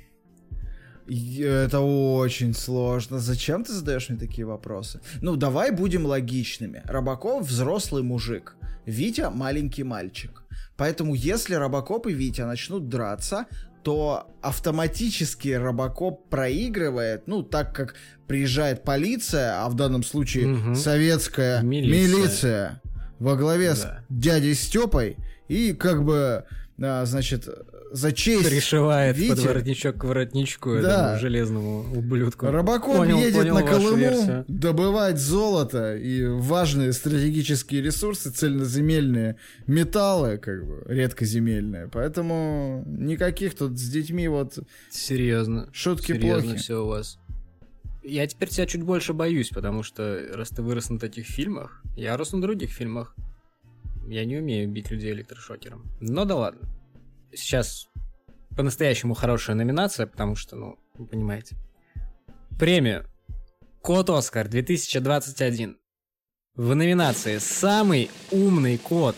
[1.07, 3.19] Это очень сложно.
[3.19, 4.99] Зачем ты задаешь мне такие вопросы?
[5.21, 6.83] Ну, давай будем логичными.
[6.85, 8.57] Робокоп взрослый мужик.
[8.85, 10.43] Витя маленький мальчик.
[10.75, 13.45] Поэтому если Робокоп и Витя начнут драться,
[13.83, 17.95] то автоматически Робокоп проигрывает, ну, так как
[18.27, 20.75] приезжает полиция, а в данном случае угу.
[20.75, 22.17] советская милиция.
[22.17, 22.81] милиция
[23.19, 23.75] во главе да.
[23.75, 25.15] с дядей Степой,
[25.47, 26.43] и как бы,
[26.81, 27.47] а, значит,
[27.91, 29.29] за честь Пришивает Витя.
[29.29, 31.15] под воротничок к воротничку да.
[31.15, 32.47] этому железному ублюдку.
[32.47, 40.65] Робокоп понял, едет понял на Колыму добывать золото и важные стратегические ресурсы, цельноземельные металлы, как
[40.65, 41.89] бы, редкоземельные.
[41.91, 44.59] Поэтому никаких тут с детьми вот...
[44.89, 45.69] Серьезно.
[45.73, 46.57] Шутки Серьезно плохи.
[46.57, 47.19] все у вас.
[48.03, 52.15] Я теперь тебя чуть больше боюсь, потому что раз ты вырос на таких фильмах, я
[52.17, 53.15] рос на других фильмах.
[54.07, 55.85] Я не умею бить людей электрошокером.
[55.99, 56.67] Но да ладно
[57.33, 57.87] сейчас
[58.55, 61.55] по-настоящему хорошая номинация, потому что, ну, вы понимаете.
[62.57, 63.05] Премию
[63.81, 65.77] Кот Оскар 2021
[66.55, 69.15] в номинации «Самый умный кот»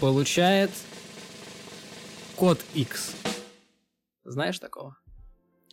[0.00, 0.70] получает
[2.36, 3.14] Код X.
[4.24, 4.96] Знаешь такого?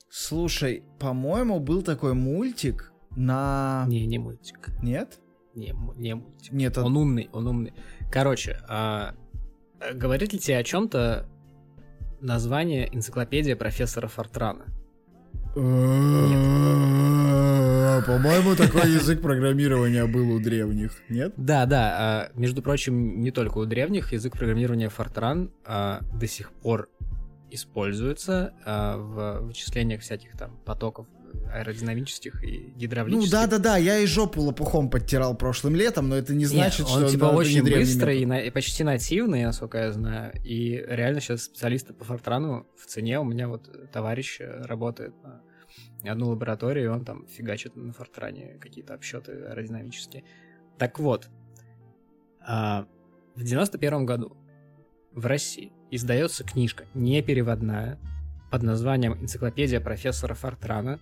[0.10, 3.86] Слушай, по-моему, был такой мультик на...
[3.88, 4.71] Не, не мультик.
[4.81, 5.19] Нет?
[5.53, 6.51] Не, не мультик.
[6.51, 7.73] Нет, он умный, он умный.
[8.12, 9.15] Короче, а,
[9.93, 11.29] говорит ли тебе о чем-то
[12.25, 14.65] название энциклопедия профессора Фортрана?
[18.05, 21.33] По-моему, такой язык программирования был у древних, нет?
[21.38, 21.95] Да, да.
[21.97, 26.89] А, между прочим, не только у древних язык программирования Fortran а, до сих пор
[27.51, 31.07] используется в вычислениях всяких там потоков
[31.51, 33.31] аэродинамических и гидравлических.
[33.31, 36.79] Ну да, да, да, я и жопу лопухом подтирал прошлым летом, но это не значит,
[36.79, 40.34] Нет, что он типа очень быстрый и, на, и почти нативный, насколько я знаю.
[40.43, 43.19] И реально сейчас специалисты по Фортрану в цене.
[43.19, 45.41] У меня вот товарищ работает на
[46.12, 50.23] одну лабораторию, и он там фигачит на Фортране какие-то обсчеты аэродинамические.
[50.77, 51.29] Так вот,
[52.45, 52.88] а,
[53.36, 54.38] в 91 году
[55.13, 57.99] в России издается книжка непереводная
[58.51, 60.99] под названием «Энциклопедия профессора Фортрана»,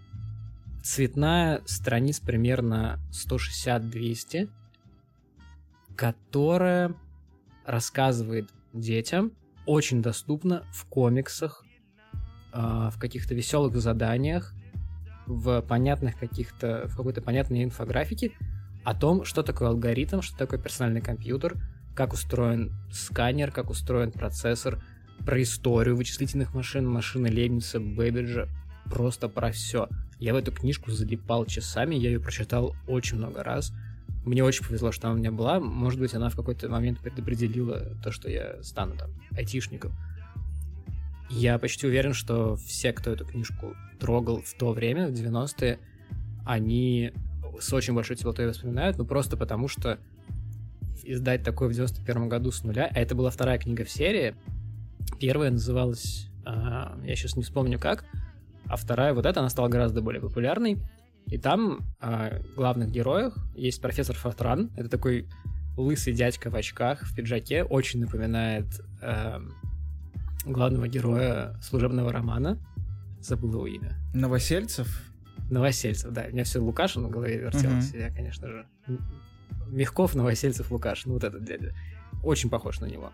[0.83, 4.49] цветная, страниц примерно 160-200,
[5.95, 6.93] которая
[7.65, 9.31] рассказывает детям
[9.65, 11.63] очень доступно в комиксах,
[12.51, 14.53] а, в каких-то веселых заданиях,
[15.25, 18.33] в понятных каких-то, в какой-то понятной инфографике
[18.83, 21.55] о том, что такое алгоритм, что такое персональный компьютер,
[21.95, 24.83] как устроен сканер, как устроен процессор,
[25.25, 28.49] про историю вычислительных машин, машины Лейбница, Бэббиджа,
[28.85, 29.87] просто про все.
[30.23, 33.73] Я в эту книжку залипал часами, я ее прочитал очень много раз.
[34.23, 35.59] Мне очень повезло, что она у меня была.
[35.59, 39.91] Может быть, она в какой-то момент предопределила то, что я стану там айтишником.
[41.29, 45.77] Я почти уверен, что все, кто эту книжку трогал в то время, в 90-е,
[46.45, 47.12] они
[47.59, 49.99] с очень большой теплотой воспоминают, ну просто потому что
[51.03, 54.36] издать такое в 91 году с нуля, а это была вторая книга в серии,
[55.19, 58.05] первая называлась, а, я сейчас не вспомню как,
[58.67, 60.82] а вторая вот эта, она стала гораздо более популярной.
[61.28, 64.71] И там э, главных героях есть профессор Фортран.
[64.76, 65.30] Это такой
[65.78, 67.63] лысый дядька в очках, в пиджаке.
[67.63, 68.65] Очень напоминает
[69.02, 69.39] э,
[70.45, 72.60] главного героя служебного романа.
[73.21, 73.95] Забыл его имя.
[74.13, 75.12] Новосельцев?
[75.49, 76.26] Новосельцев, да.
[76.28, 77.91] У меня все Лукашин в голове вертелось.
[77.91, 77.97] Угу.
[77.97, 78.65] Я, конечно же...
[79.67, 81.13] Мягков, Новосельцев, Лукашин.
[81.13, 81.73] Вот этот дядя.
[82.21, 83.12] Очень похож на него.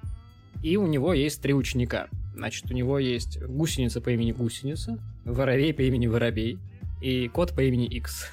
[0.61, 2.07] И у него есть три ученика.
[2.35, 6.57] Значит, у него есть гусеница по имени Гусеница, воробей по имени Воробей
[7.01, 8.27] и кот по имени X.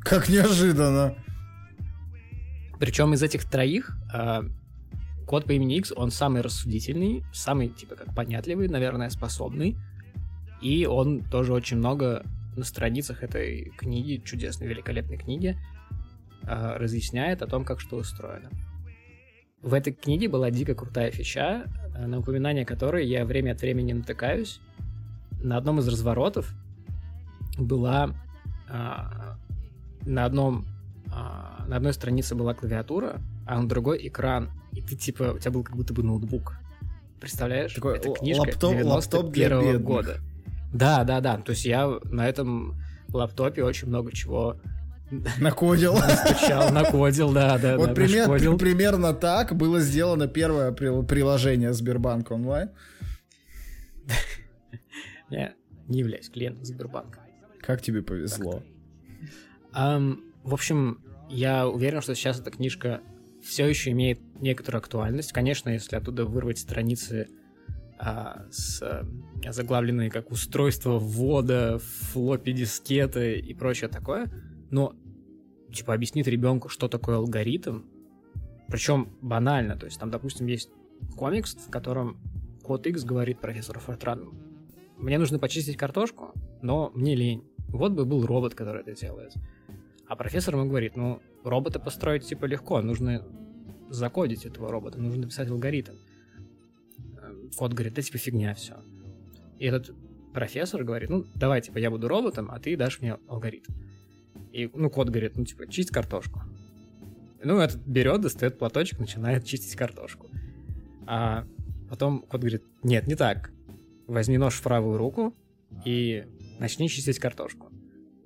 [0.00, 1.16] Как неожиданно.
[2.78, 4.42] Причем из этих троих э,
[5.26, 9.76] кот по имени X, он самый рассудительный, самый, типа, как понятливый, наверное, способный.
[10.62, 12.24] И он тоже очень много
[12.56, 15.56] на страницах этой книги, чудесной, великолепной книги,
[16.42, 18.50] э, разъясняет о том, как что устроено.
[19.62, 23.92] В этой книге была дико крутая фича, э, на упоминание которой я время от времени
[23.92, 24.60] натыкаюсь.
[25.42, 26.52] На одном из разворотов
[27.58, 28.10] была
[28.68, 29.36] а,
[30.04, 30.66] на одном
[31.12, 34.50] а, на одной странице была клавиатура, а на другой экран.
[34.72, 36.58] И ты типа, у тебя был как будто бы ноутбук.
[37.20, 37.74] Представляешь?
[37.74, 40.20] Такой Это книжка лаптоп, 91 -го лаптоп года.
[40.72, 41.38] Да, да, да.
[41.38, 42.76] То есть я на этом
[43.12, 44.56] лаптопе очень много чего
[45.40, 45.96] Накодил.
[45.96, 47.76] Стучал, накодил, да, да.
[47.76, 52.70] Вот да, пример, примерно так было сделано первое приложение Сбербанк онлайн.
[55.30, 55.54] Я
[55.86, 57.20] не являюсь клиентом Сбербанка.
[57.60, 58.62] Как тебе повезло?
[59.74, 63.02] Um, в общем, я уверен, что сейчас эта книжка
[63.42, 65.32] все еще имеет некоторую актуальность.
[65.32, 67.28] Конечно, если оттуда вырвать страницы
[67.98, 69.06] а, с а,
[69.50, 74.30] заглавленные как устройство ввода, флоппи дискеты и прочее такое,
[74.70, 74.94] но
[75.72, 77.82] типа объяснит ребенку, что такое алгоритм,
[78.68, 80.70] причем банально, то есть там, допустим, есть
[81.16, 82.18] комикс, в котором
[82.62, 84.34] код X говорит профессору Фортрану,
[84.96, 87.44] мне нужно почистить картошку, но мне лень.
[87.68, 89.34] Вот бы был робот, который это делает.
[90.06, 93.24] А профессор ему говорит, ну, робота построить типа легко, нужно
[93.90, 95.94] закодить этого робота, нужно написать алгоритм.
[97.56, 98.76] Код говорит, да типа фигня все.
[99.58, 99.94] И этот
[100.32, 103.72] профессор говорит, ну, давай, типа, я буду роботом, а ты дашь мне алгоритм.
[104.52, 106.42] И, ну, кот говорит, ну, типа, чисть картошку.
[107.42, 110.26] Ну, этот берет, достает платочек, начинает чистить картошку.
[111.06, 111.46] А
[111.88, 113.50] потом кот говорит, нет, не так.
[114.06, 115.34] Возьми нож в правую руку
[115.84, 116.24] и
[116.58, 117.70] начни чистить картошку.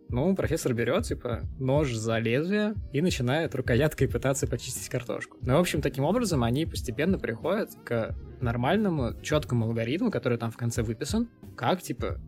[0.08, 5.38] Ну, профессор берет, типа, нож за лезвие и начинает рукояткой пытаться почистить картошку.
[5.40, 10.56] Ну, в общем, таким образом они постепенно приходят к нормальному, четкому алгоритму, который там в
[10.58, 12.20] конце выписан, как, типа,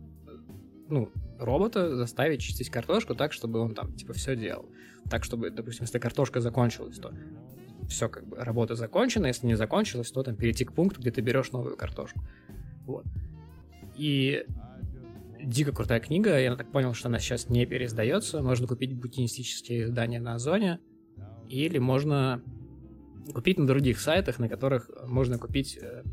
[0.89, 4.69] ну, робота заставить чистить картошку так, чтобы он там, типа, все делал.
[5.09, 7.13] Так, чтобы, допустим, если картошка закончилась, то
[7.87, 11.21] все, как бы, работа закончена, если не закончилась, то там перейти к пункту, где ты
[11.21, 12.21] берешь новую картошку.
[12.85, 13.05] Вот.
[13.95, 14.45] И
[15.43, 16.39] дико крутая книга.
[16.39, 18.41] Я так понял, что она сейчас не переиздается.
[18.41, 20.79] Можно купить букинистические издания на Озоне.
[21.47, 22.41] Или можно
[23.33, 26.03] купить на других сайтах, на которых можно купить э,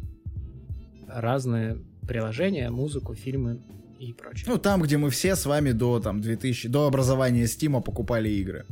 [1.07, 3.63] разные приложения, музыку, фильмы
[4.03, 4.45] и прочее.
[4.49, 8.67] Ну, там, где мы все с вами до, там, 2000, до образования Стима покупали игры.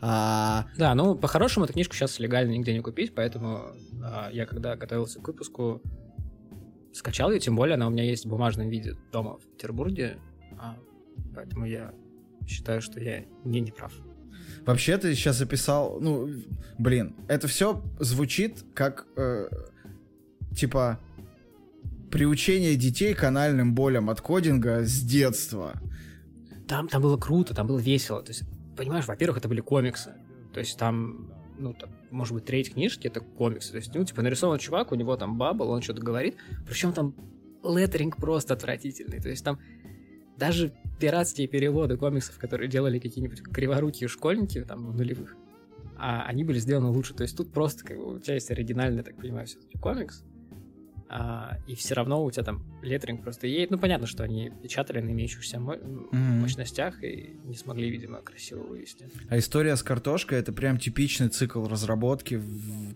[0.00, 0.66] А...
[0.76, 3.72] Да, ну, по-хорошему, эту книжку сейчас легально нигде не купить, поэтому
[4.02, 5.80] а, я, когда готовился к выпуску,
[6.92, 10.18] скачал ее, тем более она у меня есть в бумажном виде дома в Петербурге,
[10.58, 10.76] а,
[11.34, 11.92] поэтому я
[12.46, 13.92] считаю, что я не не прав.
[14.66, 16.28] Вообще ты сейчас записал, ну,
[16.78, 19.48] блин, это все звучит как, э,
[20.54, 21.00] типа,
[22.14, 25.80] приучение детей к анальным болям от кодинга с детства.
[26.68, 28.22] Там, там было круто, там было весело.
[28.22, 28.44] То есть,
[28.76, 30.14] понимаешь, во-первых, это были комиксы.
[30.52, 33.72] То есть там, ну, там, может быть, треть книжки это комиксы.
[33.72, 36.36] То есть, ну, типа, нарисован чувак, у него там бабл, он что-то говорит.
[36.68, 37.16] Причем там
[37.64, 39.20] леттеринг просто отвратительный.
[39.20, 39.58] То есть там
[40.36, 45.34] даже пиратские переводы комиксов, которые делали какие-нибудь криворукие школьники там в нулевых,
[45.96, 47.12] а они были сделаны лучше.
[47.12, 50.22] То есть тут просто как бы у тебя есть оригинальный, так понимаю, все-таки комикс,
[51.16, 53.70] а, и все равно у тебя там леттеринг просто едет.
[53.70, 56.40] Ну, понятно, что они печатали на имеющихся мо- mm-hmm.
[56.40, 59.08] мощностях и не смогли, видимо, красиво вывести.
[59.28, 62.42] А история с картошкой— это прям типичный цикл разработки,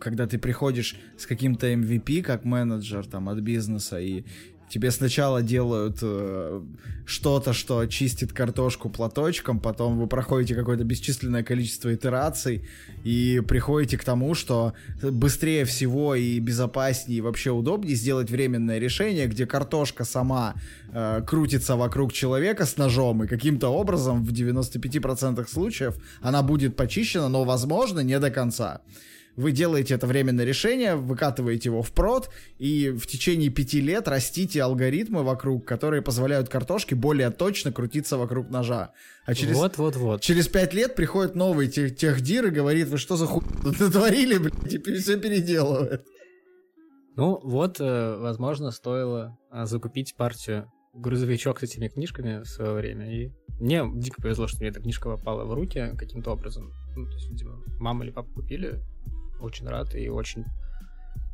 [0.01, 4.25] когда ты приходишь с каким-то MVP как менеджер там от бизнеса и
[4.69, 6.63] Тебе сначала делают э,
[7.07, 12.69] что-то, что чистит картошку платочком, потом вы проходите какое-то бесчисленное количество итераций
[13.03, 19.27] и приходите к тому, что быстрее всего и безопаснее и вообще удобнее сделать временное решение,
[19.27, 20.55] где картошка сама
[20.93, 27.29] э, крутится вокруг человека с ножом, и каким-то образом в 95% случаев она будет почищена,
[27.29, 28.83] но, возможно, не до конца
[29.39, 32.29] вы делаете это временное решение, выкатываете его в прод,
[32.59, 38.51] и в течение пяти лет растите алгоритмы вокруг, которые позволяют картошке более точно крутиться вокруг
[38.51, 38.91] ножа.
[39.27, 40.23] А через, вот, вот, вот.
[40.23, 43.45] через пять лет приходит новый тех, техдир и говорит, вы что за хуй
[43.79, 46.05] натворили, блядь, теперь все переделывает.
[47.15, 53.09] Ну, вот, э, возможно, стоило а, закупить партию грузовичок с этими книжками в свое время.
[53.15, 53.31] И
[53.61, 56.73] мне дико повезло, что мне эта книжка попала в руки каким-то образом.
[56.97, 58.81] Ну, то есть, видимо, мама или папа купили
[59.41, 60.45] очень рад и очень...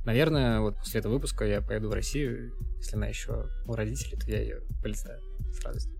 [0.04, 2.52] Наверное, вот после этого выпуска я поеду в Россию.
[2.78, 5.18] Если она еще у родителей, то я ее полистаю
[5.52, 5.92] с радостью.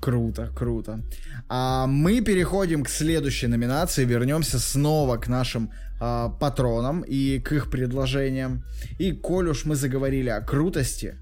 [0.00, 1.00] Круто, круто.
[1.48, 7.70] А мы переходим к следующей номинации, вернемся снова к нашим а, патронам и к их
[7.70, 8.64] предложениям.
[8.98, 11.16] И коль уж мы заговорили о крутости,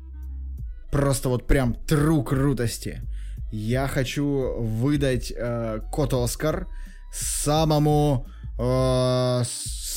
[0.91, 3.03] просто вот прям тру крутости,
[3.53, 6.67] я хочу выдать э, код Оскар
[7.13, 8.27] самому
[8.59, 9.43] э,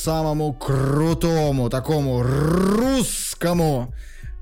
[0.06, 3.92] самому крутому, такому русскому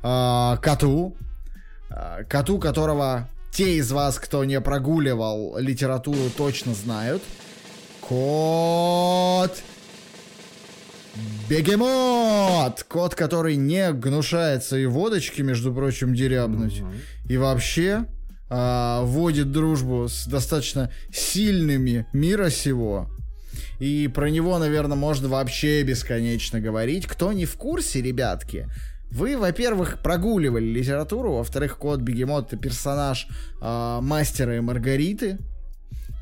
[0.03, 1.17] э, коту,
[1.89, 7.23] э, коту, которого те из вас, кто не прогуливал литературу, точно знают.
[8.03, 9.63] Кот
[11.49, 12.83] Бегемот!
[12.87, 16.83] Кот, который не гнушается и водочки, между прочим, дерябнуть.
[16.83, 16.91] Угу.
[17.31, 18.05] И вообще
[18.51, 23.09] э, вводит дружбу с достаточно сильными мира сего.
[23.85, 27.07] И про него, наверное, можно вообще бесконечно говорить.
[27.07, 28.67] Кто не в курсе, ребятки,
[29.11, 33.29] вы, во-первых, прогуливали литературу, во-вторых, кот Бегемот это персонаж
[33.61, 35.37] э, мастера и Маргариты.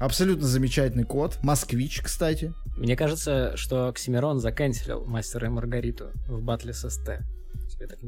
[0.00, 1.38] Абсолютно замечательный кот.
[1.44, 2.52] Москвич, кстати.
[2.76, 7.20] Мне кажется, что Оксимирон заканчивал мастера и Маргариту в батле с СТ.
[7.70, 8.00] Тебе так.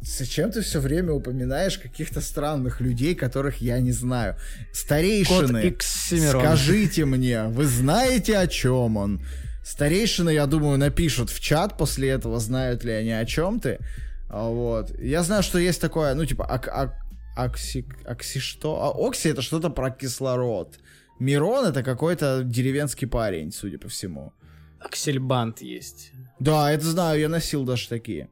[0.00, 4.36] Зачем ты все время упоминаешь каких-то странных людей, которых я не знаю?
[4.72, 9.20] Старейшины, скажите мне, вы знаете, о чем он?
[9.64, 13.78] Старейшины, я думаю, напишут в чат после этого, знают ли они о чем ты.
[14.28, 14.98] А, вот.
[14.98, 16.94] Я знаю, что есть такое, ну, типа, ак ак
[17.36, 18.82] акси, акси что?
[18.82, 20.78] А, окси это что-то про кислород.
[21.20, 24.32] Мирон это какой-то деревенский парень, судя по всему.
[24.80, 26.12] Аксельбант есть.
[26.40, 28.28] Да, это знаю, я носил даже такие.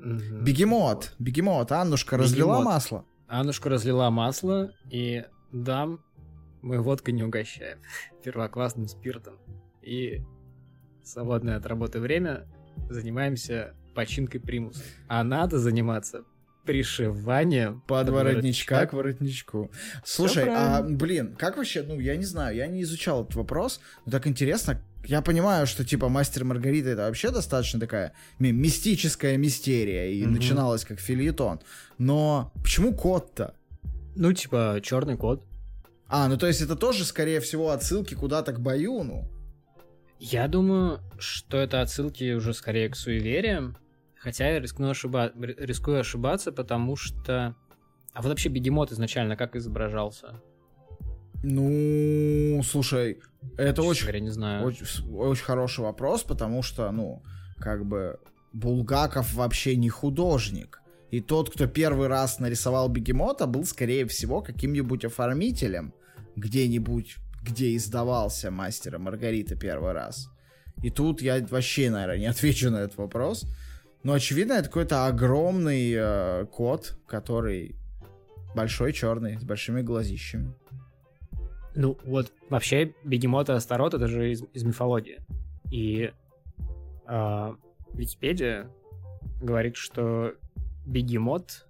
[0.00, 0.42] Угу.
[0.42, 2.30] Бегемот, бегемот, Аннушка бегемот.
[2.30, 3.04] разлила масло.
[3.28, 6.00] Аннушка разлила масло, и дам
[6.62, 7.78] мы водкой не угощаем.
[8.24, 9.38] Первоклассным спиртом.
[9.82, 10.22] И
[11.04, 12.46] свободное от работы время
[12.88, 14.82] занимаемся починкой примуса.
[15.08, 16.24] А надо заниматься
[16.64, 19.70] пришиванием под, под воротничка к воротничку.
[20.04, 24.12] Слушай, а, блин, как вообще, ну, я не знаю, я не изучал этот вопрос, но
[24.12, 30.06] так интересно, я понимаю, что типа Мастер Маргарита это вообще достаточно такая ми- мистическая мистерия
[30.06, 30.32] и угу.
[30.32, 31.60] начиналась как фильетон.
[31.98, 33.54] Но почему кот-то?
[34.16, 35.44] Ну, типа, черный кот.
[36.08, 39.28] А, ну то есть это тоже, скорее всего, отсылки куда-то к Баюну.
[40.18, 43.76] Я думаю, что это отсылки уже скорее к суевериям.
[44.18, 45.32] Хотя я рискну ошиба...
[45.34, 47.56] рискую ошибаться, потому что...
[48.12, 50.42] А вот вообще бегемот изначально как изображался?
[51.42, 53.20] Ну, слушай,
[53.56, 54.66] это Честно очень, говоря, не знаю.
[54.66, 57.22] очень, очень хороший вопрос, потому что, ну,
[57.58, 58.18] как бы
[58.52, 60.80] Булгаков вообще не художник.
[61.10, 65.92] И тот, кто первый раз нарисовал бегемота, был, скорее всего, каким-нибудь оформителем
[66.36, 70.28] где-нибудь, где издавался мастера Маргарита первый раз.
[70.82, 73.46] И тут я вообще, наверное, не отвечу на этот вопрос.
[74.02, 77.76] Но, очевидно, это какой-то огромный э, кот, который
[78.54, 80.54] большой, черный, с большими глазищами.
[81.80, 85.18] Ну, вот вообще бегемот и Астарот это же из, из мифологии.
[85.70, 86.12] И
[87.06, 87.54] э,
[87.94, 88.70] Википедия
[89.40, 90.34] говорит, что
[90.84, 91.66] бегемот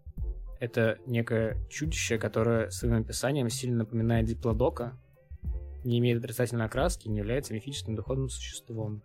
[0.59, 4.99] это некое чудище, которое своим описанием сильно напоминает диплодока,
[5.85, 9.03] не имеет отрицательной окраски, не является мифическим духовным существом.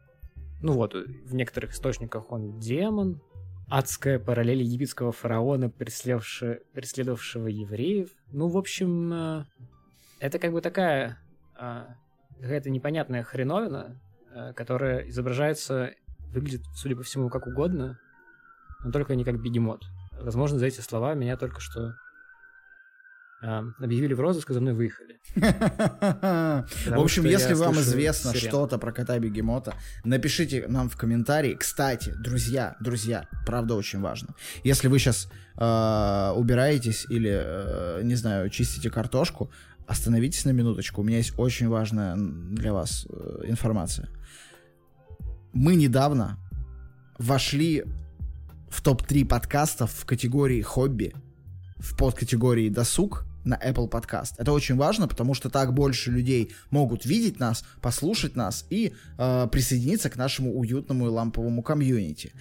[0.64, 3.22] Ну вот, в некоторых источниках он демон,
[3.70, 8.10] адская параллель египетского фараона, преследовавшего евреев.
[8.32, 9.46] Ну, в общем, э,
[10.20, 11.18] это как бы такая
[11.58, 11.96] а,
[12.42, 14.00] какая-то непонятная хреновина,
[14.34, 15.92] а, которая изображается,
[16.32, 18.00] выглядит, судя по всему, как угодно,
[18.84, 19.84] но только не как бегемот.
[20.20, 21.96] Возможно, за эти слова меня только что
[23.42, 25.20] а, объявили в розыск, и за мной выехали.
[25.36, 31.56] В общем, если вам известно что-то про кота бегемота, напишите нам в комментарии.
[31.56, 34.36] Кстати, друзья, друзья, правда очень важно.
[34.64, 39.50] Если вы сейчас убираетесь или, э, не знаю, чистите картошку,
[39.88, 41.02] остановитесь на минуточку.
[41.02, 44.10] У меня есть очень важная для вас э, информация.
[45.54, 46.38] Мы недавно
[47.18, 47.86] вошли
[48.70, 51.14] в топ-3 подкастов в категории хобби,
[51.78, 54.34] в подкатегории досуг на Apple Podcast.
[54.38, 59.48] Это очень важно, потому что так больше людей могут видеть нас, послушать нас и э,
[59.52, 62.34] присоединиться к нашему уютному и ламповому комьюнити.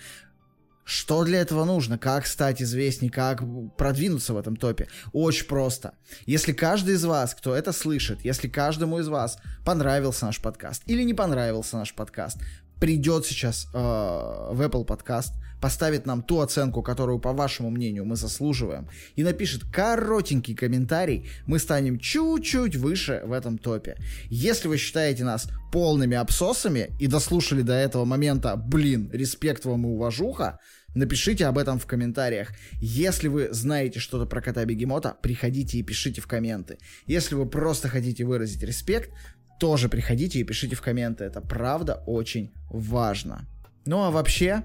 [0.84, 1.98] Что для этого нужно?
[1.98, 3.08] Как стать известней?
[3.08, 3.42] Как
[3.76, 4.88] продвинуться в этом топе?
[5.12, 5.94] Очень просто.
[6.26, 11.02] Если каждый из вас, кто это слышит, если каждому из вас понравился наш подкаст или
[11.02, 12.38] не понравился наш подкаст,
[12.84, 18.14] придет сейчас э, в Apple Podcast, поставит нам ту оценку, которую, по вашему мнению, мы
[18.14, 23.96] заслуживаем, и напишет коротенький комментарий, мы станем чуть-чуть выше в этом топе.
[24.28, 29.88] Если вы считаете нас полными абсосами и дослушали до этого момента, блин, респект вам и
[29.88, 30.58] уважуха,
[30.94, 32.52] Напишите об этом в комментариях.
[32.80, 36.78] Если вы знаете что-то про кота бегемота, приходите и пишите в комменты.
[37.06, 39.10] Если вы просто хотите выразить респект,
[39.58, 41.24] тоже приходите и пишите в комменты.
[41.24, 43.46] Это правда очень важно.
[43.86, 44.64] Ну а вообще,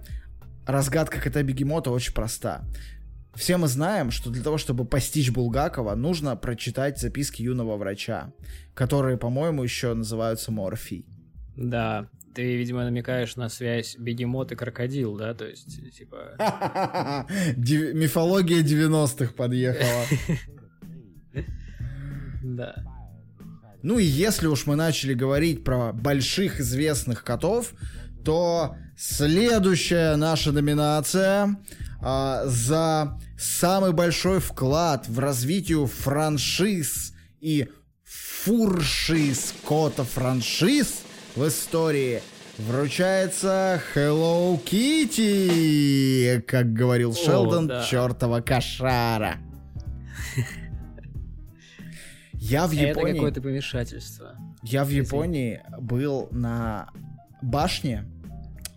[0.65, 2.63] разгадка кота бегемота очень проста.
[3.35, 8.33] Все мы знаем, что для того, чтобы постичь Булгакова, нужно прочитать записки юного врача,
[8.73, 11.05] которые, по-моему, еще называются морфий.
[11.55, 15.33] Да, ты, видимо, намекаешь на связь бегемот и крокодил, да?
[15.33, 16.35] То есть, типа...
[17.57, 20.05] Мифология 90-х подъехала.
[22.41, 22.88] Да.
[23.81, 27.73] Ну и если уж мы начали говорить про больших известных котов,
[28.25, 31.57] то следующая наша номинация
[32.01, 37.69] а, за самый большой вклад в развитие франшиз и
[38.03, 41.01] фуршиз кота франшиз
[41.35, 42.21] в истории
[42.57, 47.83] вручается Hello Kitty, как говорил О, Шелдон, да.
[47.83, 49.37] чертова кошара.
[52.49, 53.11] Я в Японии...
[53.11, 54.35] Это какое-то помешательство.
[54.63, 56.89] Я в Японии был на
[57.41, 58.05] башне,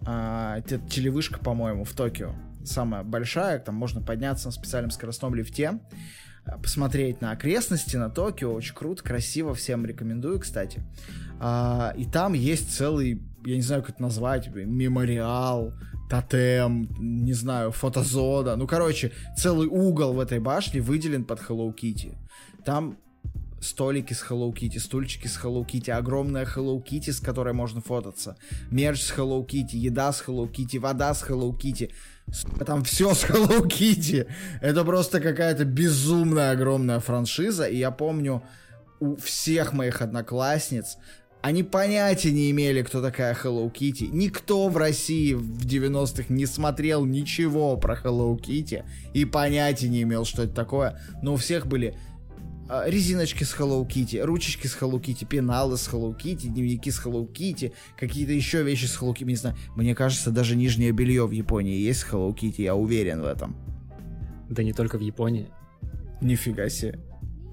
[0.05, 2.35] а, это телевышка, по-моему, в Токио.
[2.65, 5.81] Самая большая, там можно подняться на специальном скоростном лифте,
[6.45, 8.53] а, посмотреть на окрестности, на Токио.
[8.53, 10.83] Очень круто, красиво, всем рекомендую, кстати.
[11.41, 15.73] А, и там есть целый, я не знаю, как это назвать, мемориал,
[16.11, 18.57] тотем, не знаю, фотозона.
[18.57, 22.15] Ну, короче, целый угол в этой башне выделен под Hello Kitty.
[22.65, 22.99] Там
[23.63, 28.37] столики с Hello Kitty, стульчики с Hello Kitty, огромная Hello Kitty, с которой можно фототься,
[28.71, 31.91] мерч с Hello Kitty, еда с Hello Kitty, вода с Hello Kitty.
[32.67, 34.29] Там все с Hello Kitty.
[34.61, 37.65] Это просто какая-то безумная огромная франшиза.
[37.65, 38.43] И я помню
[39.01, 40.99] у всех моих одноклассниц
[41.43, 44.07] они понятия не имели, кто такая Hello Kitty.
[44.07, 50.25] Никто в России в 90-х не смотрел ничего про Hello Kitty и понятия не имел,
[50.25, 51.01] что это такое.
[51.21, 51.99] Но у всех были
[52.87, 57.31] резиночки с Hello Kitty, ручечки с Hello Kitty, пеналы с Hello Kitty, дневники с Hello
[57.31, 59.57] Kitty, какие-то еще вещи с Hello Kitty, не знаю.
[59.77, 63.57] Мне кажется, даже нижнее белье в Японии есть с Hello Kitty, я уверен в этом.
[64.49, 65.49] Да не только в Японии.
[66.21, 66.99] Нифига себе.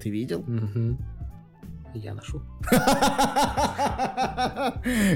[0.02, 0.40] Ты видел?
[0.40, 0.98] Угу.
[1.94, 2.42] Я ношу.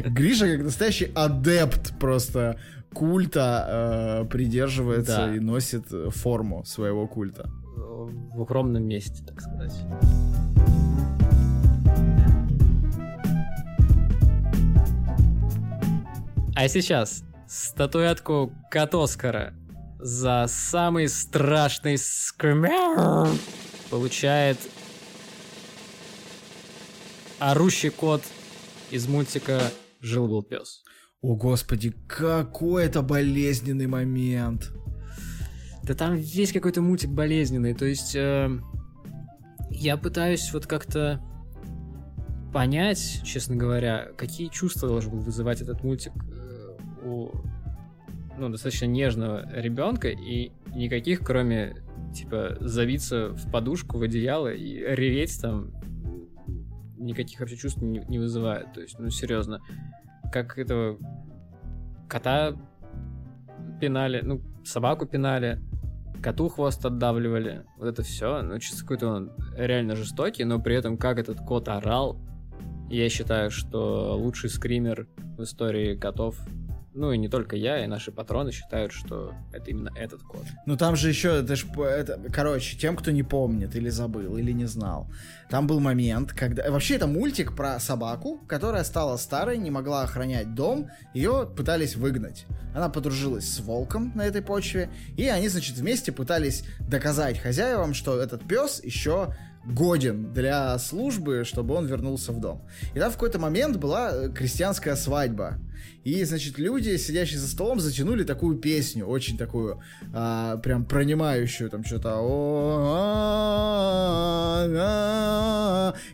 [0.04, 2.58] Гриша как настоящий адепт просто
[2.92, 5.36] культа э, придерживается да.
[5.36, 7.50] и носит форму своего культа.
[7.94, 9.72] В укромном месте, так сказать.
[16.56, 19.54] А сейчас статуэтку кот Оскара
[19.98, 23.28] за самый страшный скример
[23.90, 24.58] получает
[27.38, 28.22] орущий кот
[28.90, 29.60] из мультика
[30.00, 30.82] «Жил-был пес».
[31.20, 34.72] О, господи, какой это болезненный момент.
[35.86, 37.74] Да там весь какой-то мультик болезненный.
[37.74, 38.50] То есть э,
[39.70, 41.20] я пытаюсь вот как-то
[42.52, 47.32] понять, честно говоря, какие чувства должен был вызывать этот мультик э, у
[48.38, 51.76] ну, достаточно нежного ребенка и никаких, кроме
[52.14, 55.70] типа завиться в подушку, в одеяло и реветь там
[56.96, 58.72] никаких вообще чувств не, не вызывает.
[58.72, 59.60] То есть, ну серьезно,
[60.32, 60.98] как этого
[62.08, 62.56] кота
[63.80, 65.60] пинали, ну, собаку пинали,
[66.24, 67.66] коту хвост отдавливали.
[67.76, 68.40] Вот это все.
[68.40, 72.18] Ну, чисто какой-то он реально жестокий, но при этом как этот кот орал.
[72.88, 75.06] Я считаю, что лучший скример
[75.36, 76.38] в истории котов
[76.94, 80.44] ну и не только я, и наши патроны считают, что это именно этот код.
[80.64, 84.52] Ну там же еще, это ж, это, короче, тем, кто не помнит или забыл, или
[84.52, 85.10] не знал.
[85.50, 86.70] Там был момент, когда...
[86.70, 92.46] Вообще это мультик про собаку, которая стала старой, не могла охранять дом, ее пытались выгнать.
[92.74, 98.20] Она подружилась с волком на этой почве, и они, значит, вместе пытались доказать хозяевам, что
[98.20, 99.34] этот пес еще
[99.66, 102.62] годен для службы, чтобы он вернулся в дом.
[102.94, 105.58] И там в какой-то момент была э, крестьянская свадьба.
[106.04, 109.80] И, значит, люди, сидящие за столом, затянули такую песню, очень такую,
[110.12, 112.20] а, прям пронимающую, там что-то.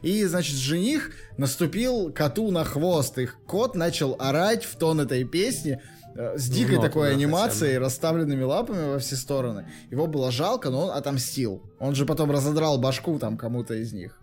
[0.02, 3.18] И, значит, жених наступил коту на хвост.
[3.18, 5.80] Их кот начал орать в тон этой песни.
[6.14, 9.70] Э, с дикой ну, такой анимацией, хотя расставленными лапами во все стороны.
[9.90, 11.62] Его было жалко, но он отомстил.
[11.78, 14.20] Он же потом разодрал башку там кому-то из них.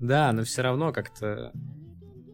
[0.00, 1.52] Да, но все равно как-то...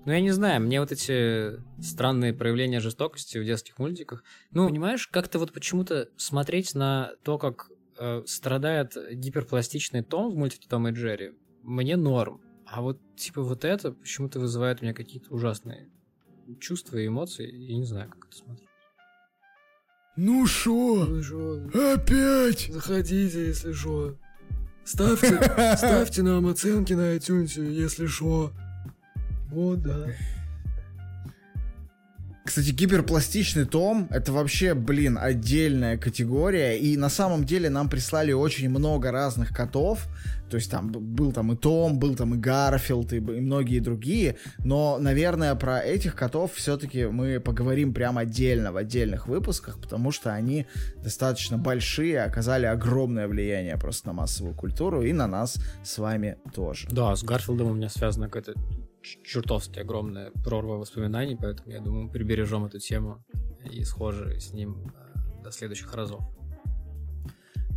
[0.04, 4.24] Ну, я не знаю, мне вот эти странные проявления жестокости в детских мультиках...
[4.52, 10.66] Ну, понимаешь, как-то вот почему-то смотреть на то, как э, страдает гиперпластичный Том в мультике
[10.68, 12.40] Том и Джерри, мне норм.
[12.64, 15.90] А вот, типа, вот это почему-то вызывает у меня какие-то ужасные
[16.60, 18.68] чувства и эмоции, я не знаю, как это смотреть.
[20.16, 21.06] Ну шо?
[21.06, 21.60] Ну шо?
[21.92, 22.68] Опять?
[22.72, 24.16] Заходите, если шо.
[24.84, 25.36] Ставьте,
[25.76, 28.52] ставьте нам оценки на iTunes, если шо.
[29.50, 30.08] Вот, да.
[32.48, 36.78] Кстати, гиперпластичный том— это вообще, блин, отдельная категория.
[36.78, 40.06] И на самом деле нам прислали очень много разных котов.
[40.48, 44.36] То есть там был там и Том, был там и Гарфилд, и, и многие другие.
[44.64, 50.32] Но, наверное, про этих котов все-таки мы поговорим прям отдельно, в отдельных выпусках, потому что
[50.32, 50.66] они
[51.04, 56.88] достаточно большие, оказали огромное влияние просто на массовую культуру и на нас с вами тоже.
[56.90, 58.54] Да, с Гарфилдом у меня связано какое-то
[59.02, 63.24] чертовски огромная прорва воспоминаний, поэтому я думаю, прибережем эту тему
[63.70, 66.20] и схожи с ним э, до следующих разов.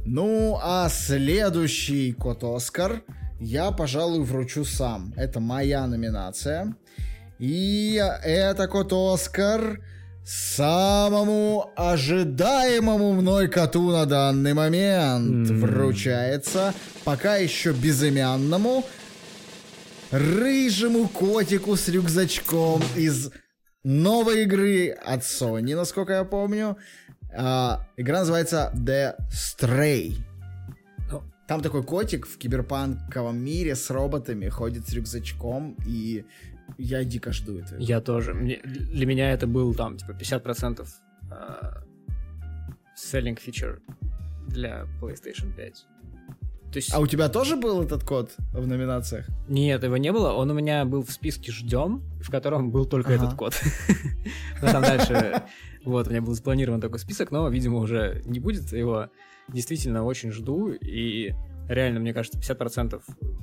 [0.03, 3.03] Ну, а следующий кот Оскар
[3.39, 5.13] я, пожалуй, вручу сам.
[5.15, 6.75] Это моя номинация.
[7.39, 9.79] И это кот Оскар
[10.23, 15.53] самому ожидаемому мной коту на данный момент mm.
[15.55, 18.85] вручается пока еще безымянному
[20.11, 23.31] рыжему котику с рюкзачком из
[23.83, 26.77] новой игры от Sony, насколько я помню.
[27.33, 30.15] А, игра называется The Stray.
[31.47, 36.25] Там такой котик в киберпанковом мире с роботами ходит с рюкзачком, и
[36.77, 37.75] я дико жду это.
[37.77, 38.33] Я тоже.
[38.33, 40.87] Мне, для меня это был там типа 50%
[41.29, 41.83] uh,
[42.95, 43.81] selling feature
[44.47, 45.85] для PlayStation 5.
[46.71, 46.93] То есть...
[46.93, 49.25] А у тебя тоже был этот код в номинациях?
[49.49, 50.31] Нет, его не было.
[50.31, 53.25] Он у меня был в списке «Ждем», в котором был только ага.
[53.25, 53.59] этот код.
[54.61, 55.43] Но там дальше...
[55.83, 59.09] Вот, у меня был спланирован такой список, но, видимо, уже не будет его.
[59.47, 60.69] Действительно, очень жду.
[60.69, 61.33] И
[61.67, 63.01] реально, мне кажется, 50%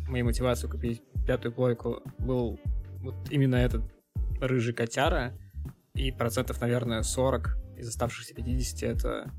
[0.08, 2.60] моей мотивации купить пятую плойку был
[3.00, 3.82] вот именно этот
[4.40, 5.36] рыжий котяра.
[5.94, 9.32] И процентов, наверное, 40 из оставшихся 50 это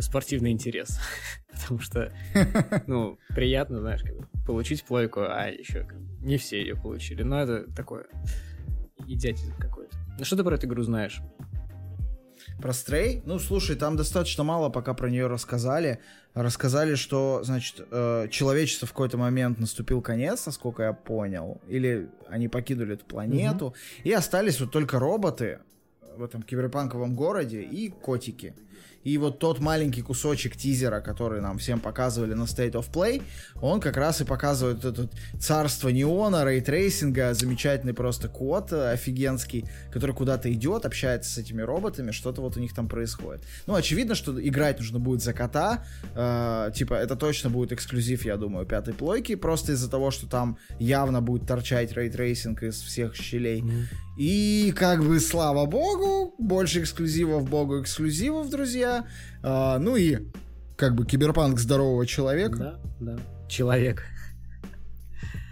[0.00, 0.98] спортивный интерес.
[1.52, 2.12] Потому что,
[2.86, 5.88] ну, приятно, знаешь, как бы, получить плойку, а еще
[6.20, 7.22] не все ее получили.
[7.22, 8.06] Но это такое
[9.06, 9.96] идиотизм какой-то.
[10.18, 11.20] Ну что ты про эту игру знаешь?
[12.60, 13.22] Про Стрей?
[13.24, 16.00] Ну, слушай, там достаточно мало пока про нее рассказали.
[16.34, 21.60] Рассказали, что, значит, э, человечество в какой-то момент наступил конец, насколько я понял.
[21.68, 23.66] Или они покинули эту планету.
[23.66, 23.74] Угу.
[24.04, 25.60] И остались вот только роботы,
[26.16, 28.54] в этом киберпанковом городе и котики.
[29.04, 33.22] И вот тот маленький кусочек тизера, который нам всем показывали на State of Play,
[33.60, 39.64] он как раз и показывает это царство неона, ray tracing а, замечательный просто кот офигенский,
[39.92, 43.42] который куда-то идет, общается с этими роботами, что-то вот у них там происходит.
[43.66, 45.84] Ну, очевидно, что играть нужно будет за кота,
[46.14, 50.58] э, типа, это точно будет эксклюзив, я думаю, пятой плойки, просто из-за того, что там
[50.78, 53.60] явно будет торчать ray tracing из всех щелей.
[53.60, 53.84] Mm-hmm.
[54.16, 59.06] И как бы, слава богу, больше эксклюзивов, богу эксклюзивов, друзья.
[59.42, 60.18] А, ну и
[60.76, 62.80] как бы киберпанк здорового человека.
[63.00, 63.18] Да, да.
[63.48, 64.04] Человек.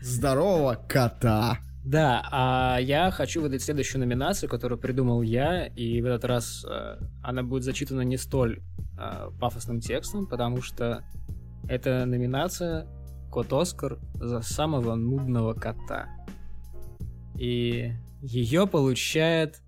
[0.03, 1.59] Здорового кота.
[1.85, 6.99] Да, а я хочу выдать следующую номинацию, которую придумал я, и в этот раз э,
[7.23, 8.61] она будет зачитана не столь
[8.99, 11.03] э, пафосным текстом, потому что
[11.69, 12.87] это номинация
[13.31, 16.09] Кот Оскар за самого нудного кота.
[17.39, 19.61] И ее получает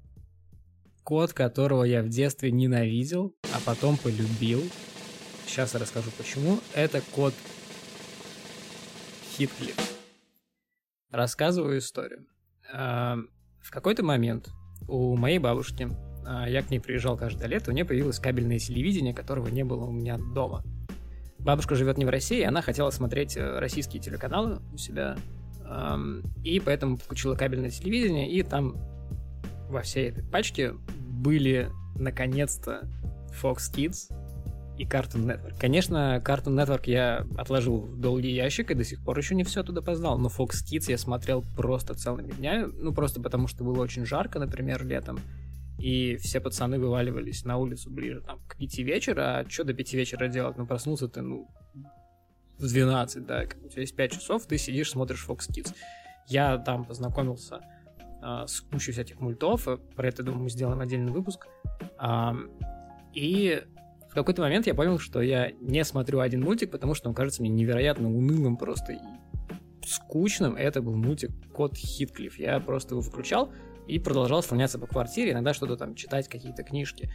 [1.02, 4.62] кот, которого я в детстве ненавидел, а потом полюбил.
[5.46, 6.58] Сейчас я расскажу почему.
[6.74, 7.34] Это кот
[9.32, 9.76] Хитклифф.
[11.10, 12.26] Рассказываю историю.
[12.72, 13.16] А,
[13.60, 14.50] в какой-то момент
[14.88, 15.88] у моей бабушки,
[16.26, 19.84] а, я к ней приезжал каждое лето, у нее появилось кабельное телевидение, которого не было
[19.84, 20.64] у меня дома.
[21.38, 25.16] Бабушка живет не в России, она хотела смотреть э, российские телеканалы у себя
[26.44, 28.76] и поэтому включила кабельное телевидение, и там
[29.68, 32.88] во всей этой пачке были наконец-то
[33.42, 34.12] Fox Kids
[34.78, 35.58] и Cartoon Network.
[35.58, 39.62] Конечно, Cartoon Network я отложил в долгий ящик и до сих пор еще не все
[39.62, 43.80] туда познал, но Fox Kids я смотрел просто целыми днями, ну просто потому что было
[43.80, 45.20] очень жарко, например, летом,
[45.78, 49.96] и все пацаны вываливались на улицу ближе там к пяти вечера, а что до пяти
[49.96, 50.56] вечера делать?
[50.56, 51.48] Ну проснулся ты, ну,
[52.62, 55.74] в 12, да, у тебя есть 5 часов, ты сидишь, смотришь Fox Kids.
[56.28, 57.60] Я там познакомился
[58.22, 61.46] э, с кучей всяких мультов, про это, думаю, мы сделаем отдельный выпуск.
[62.00, 62.32] Э,
[63.12, 63.62] и
[64.10, 67.42] в какой-то момент я понял, что я не смотрю один мультик, потому что он кажется
[67.42, 68.98] мне невероятно унылым просто и
[69.86, 70.54] скучным.
[70.54, 72.38] Это был мультик Кот Хитклифф.
[72.38, 73.52] Я просто его включал
[73.86, 77.10] и продолжал слоняться по квартире, иногда что-то там читать, какие-то книжки.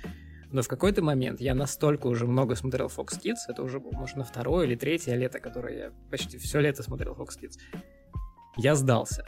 [0.51, 4.23] Но в какой-то момент я настолько уже много смотрел Fox Kids, это уже может, на
[4.23, 7.57] второе или третье лето, которое я почти все лето смотрел Fox Kids,
[8.55, 9.25] я сдался.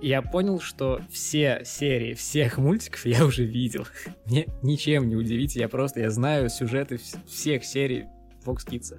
[0.00, 3.86] Я понял, что все серии всех мультиков я уже видел.
[4.26, 8.06] Мне ничем не удивить, я просто, я знаю сюжеты всех серий
[8.44, 8.98] Fox Kids.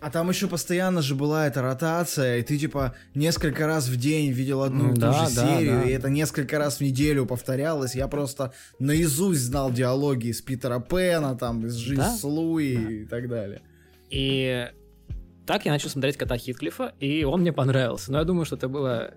[0.00, 4.30] А там еще постоянно же была эта ротация, и ты типа несколько раз в день
[4.30, 5.88] видел одну и ту да, же да, серию, да.
[5.88, 7.94] и это несколько раз в неделю повторялось.
[7.94, 12.14] Я просто наизусть знал диалоги из Питера Пэна, там, из Жизнь да?
[12.14, 12.90] с Луи да.
[12.92, 13.62] и так далее.
[14.10, 14.68] И
[15.46, 18.12] так я начал смотреть кота Хитклифа, и он мне понравился.
[18.12, 19.14] Но я думаю, что это была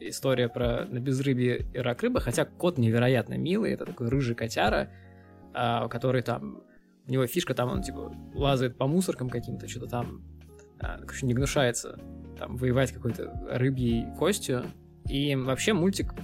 [0.00, 4.88] история про на безрыбье и рак рыбы, хотя кот невероятно милый, это такой рыжий котяра,
[5.52, 6.62] а, который там
[7.06, 10.22] у него фишка там, он типа лазает по мусоркам каким-то, что-то там,
[10.80, 11.98] а, короче, не гнушается
[12.38, 14.64] там воевать какой-то рыбьей костью.
[15.08, 16.14] И вообще мультик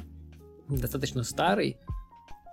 [0.69, 1.79] достаточно старый.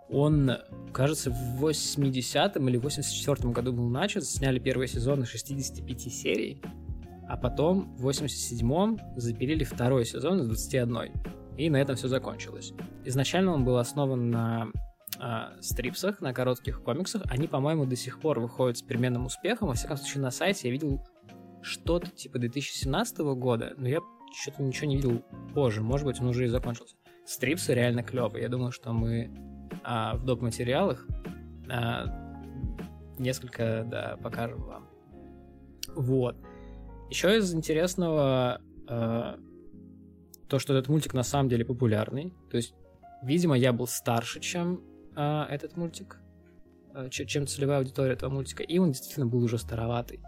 [0.09, 0.51] Он,
[0.93, 4.23] кажется, в 80-м или 84-м году был начат.
[4.25, 6.61] Сняли первый сезон из 65 серий.
[7.27, 11.11] А потом в 87-м запилили второй сезон из 21.
[11.57, 12.73] И на этом все закончилось.
[13.03, 14.67] Изначально он был основан на
[15.19, 19.67] э, стрипсах, на коротких комиксах, они, по-моему, до сих пор выходят с переменным успехом.
[19.69, 21.05] Во всяком случае, на сайте я видел
[21.61, 23.99] что-то типа 2017 года, но я
[24.33, 25.81] что-то ничего не видел позже.
[25.81, 26.95] Может быть, он уже и закончился.
[27.25, 28.43] Стрипсы реально клевые.
[28.43, 29.31] Я думаю, что мы
[29.83, 30.41] а, в доп.
[30.41, 31.07] материалах
[31.69, 32.05] а,
[33.17, 34.89] несколько, да, покажем вам.
[35.95, 36.37] Вот.
[37.09, 39.39] Еще из интересного а,
[40.47, 42.33] то, что этот мультик на самом деле популярный.
[42.51, 42.75] То есть,
[43.23, 44.81] видимо, я был старше, чем
[45.15, 46.17] а, этот мультик,
[46.93, 50.19] а, чем целевая аудитория этого мультика, и он действительно был уже староватый.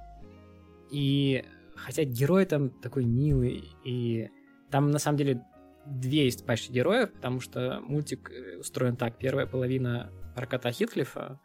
[0.91, 1.43] И
[1.75, 4.29] хотя герой там такой милый, и
[4.69, 5.41] там на самом деле
[5.85, 9.17] две есть пачки героев, потому что мультик э, устроен так.
[9.17, 11.39] Первая половина про кота Хитклифа,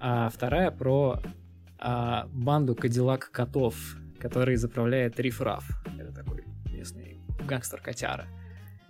[0.00, 1.20] а вторая про
[1.78, 5.68] а, банду Кадиллак котов, который заправляет Риф Раф.
[5.98, 8.26] Это такой местный гангстер-котяра.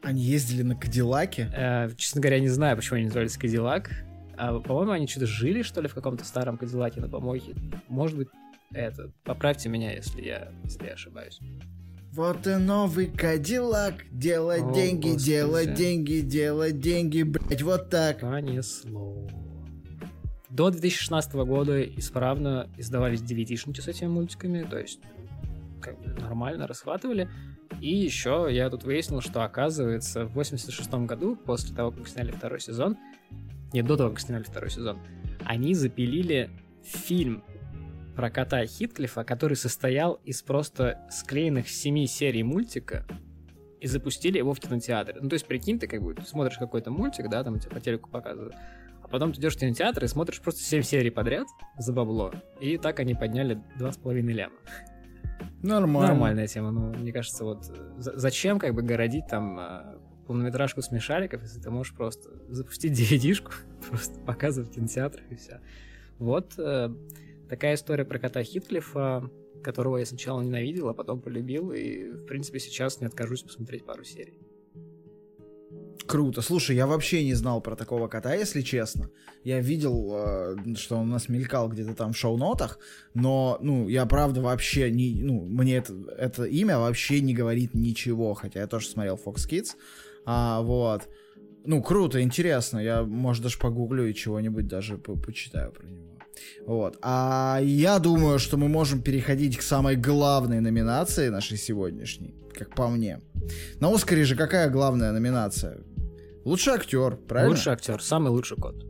[0.05, 1.51] Они ездили на Кадиллаке?
[1.55, 3.91] Э, честно говоря, не знаю, почему они назывались Кадиллак.
[4.37, 7.55] А, по-моему, они что-то жили, что ли, в каком-то старом Кадиллаке на помойке.
[7.89, 8.29] Может быть,
[8.73, 9.11] это.
[9.25, 11.41] Поправьте меня, если я, если я ошибаюсь.
[12.13, 13.95] Вот и новый Кадиллак.
[14.11, 15.25] Делать О, деньги, господи.
[15.25, 18.21] делать деньги, делать деньги, блять, вот так.
[18.21, 19.29] Понесло.
[20.51, 25.01] До 2016 года исправно издавались DVD-шники с этими мультиками, то есть
[25.85, 27.29] как бы нормально расхватывали.
[27.81, 32.61] И еще я тут выяснил, что оказывается в 86 году, после того, как сняли второй
[32.61, 32.97] сезон,
[33.73, 34.99] нет, до того, как сняли второй сезон,
[35.45, 36.51] они запилили
[36.83, 37.43] фильм
[38.15, 43.05] про кота Хитклифа, который состоял из просто склеенных семи серий мультика,
[43.81, 45.19] и запустили его в кинотеатре.
[45.21, 48.09] Ну, то есть, прикинь, ты как бы смотришь какой-то мультик, да, там тебе по телеку
[48.09, 48.55] показывают,
[49.03, 52.33] а потом ты идешь в кинотеатр и смотришь просто 7 серий подряд за бабло.
[52.61, 54.57] И так они подняли 2,5 ляма.
[55.63, 56.09] Нормально.
[56.09, 56.71] Нормальная тема.
[56.71, 57.65] Ну, мне кажется, вот
[57.97, 63.53] зачем как бы городить там а, полнометражку смешариков, если ты можешь просто запустить DVD-шку,
[63.89, 65.61] просто показывать в кинотеатрах и все.
[66.19, 66.91] Вот э,
[67.49, 69.31] такая история про кота Хитклифа,
[69.63, 74.05] которого я сначала ненавидел, а потом полюбил, и, в принципе, сейчас не откажусь посмотреть пару
[74.05, 74.39] серий.
[76.07, 76.43] Круто.
[76.43, 79.11] Слушай, я вообще не знал про такого кота, если честно.
[79.43, 82.79] Я видел, э, что он у нас мелькал где-то там в шоу-нотах,
[83.15, 88.35] но, ну, я правда вообще не, ну, мне это, это имя вообще не говорит ничего,
[88.35, 89.77] хотя я тоже смотрел Fox Kids,
[90.27, 91.09] а, вот.
[91.65, 92.79] Ну, круто, интересно.
[92.79, 96.05] Я, может, даже погуглю и чего-нибудь даже по почитаю про него.
[96.67, 96.99] Вот.
[97.01, 102.89] А я думаю, что мы можем переходить к самой главной номинации нашей сегодняшней, как по
[102.89, 103.21] мне.
[103.81, 105.79] На Оскаре же какая главная номинация?
[106.45, 107.55] Лучший актер, правильно?
[107.55, 108.85] Лучший актер, самый лучший кот.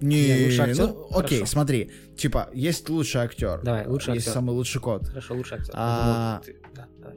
[0.00, 0.88] Не, Не лучший актер.
[0.88, 1.52] Ну, окей, Хорошо.
[1.52, 1.90] смотри.
[2.16, 3.62] Типа, есть лучший актер.
[3.62, 4.34] Давай, лучший есть актер.
[4.34, 5.06] самый лучший кот.
[5.06, 5.72] Хорошо, лучший актер.
[5.74, 6.42] А...
[6.74, 7.16] Да, давай.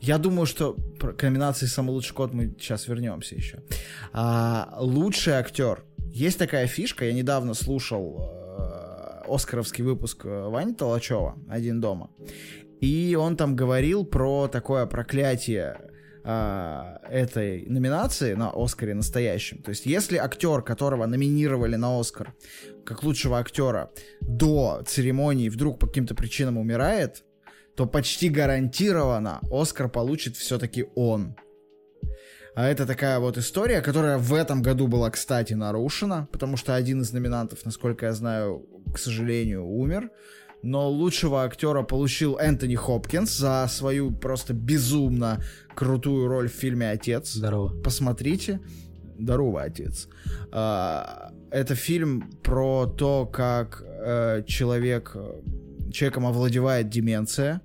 [0.00, 3.62] Я думаю, что к номинации «Самый лучший кот» мы сейчас вернемся еще.
[4.12, 5.84] А, лучший актер.
[6.12, 12.10] Есть такая фишка, я недавно слушал э, оскаровский выпуск э, Вани Толачева «Один дома»,
[12.80, 15.91] и он там говорил про такое проклятие
[16.24, 19.62] э, этой номинации на Оскаре настоящем.
[19.62, 22.34] То есть, если актер, которого номинировали на Оскар
[22.84, 27.24] как лучшего актера до церемонии вдруг по каким-то причинам умирает,
[27.76, 31.36] то почти гарантированно Оскар получит все-таки он.
[32.54, 37.00] А это такая вот история, которая в этом году была, кстати, нарушена, потому что один
[37.00, 40.10] из номинантов, насколько я знаю, к сожалению, умер.
[40.62, 45.42] Но лучшего актера получил Энтони Хопкинс за свою просто безумно
[45.74, 47.32] крутую роль в фильме «Отец».
[47.32, 47.68] Здорово.
[47.82, 48.60] Посмотрите.
[49.18, 50.08] Здорово, отец.
[50.50, 55.16] А, это фильм про то, как э, человек
[55.92, 57.60] человеком овладевает деменция.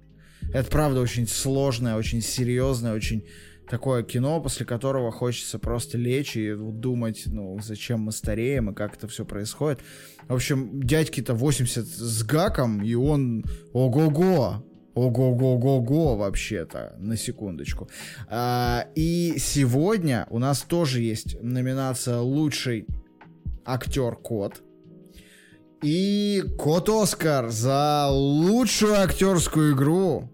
[0.54, 3.26] Это, правда, очень сложное, очень серьезное, очень
[3.70, 8.96] такое кино, после которого хочется просто лечь и думать, ну, зачем мы стареем и как
[8.96, 9.80] это все происходит.
[10.28, 13.44] В общем, дядьке-то 80 с гаком, и он
[13.74, 14.64] ого-го,
[14.98, 17.88] Ого-го-го-го вообще-то, на секундочку.
[18.30, 22.88] А, и сегодня у нас тоже есть номинация «Лучший
[23.64, 24.64] актер-кот».
[25.84, 30.32] И кот Оскар за лучшую актерскую игру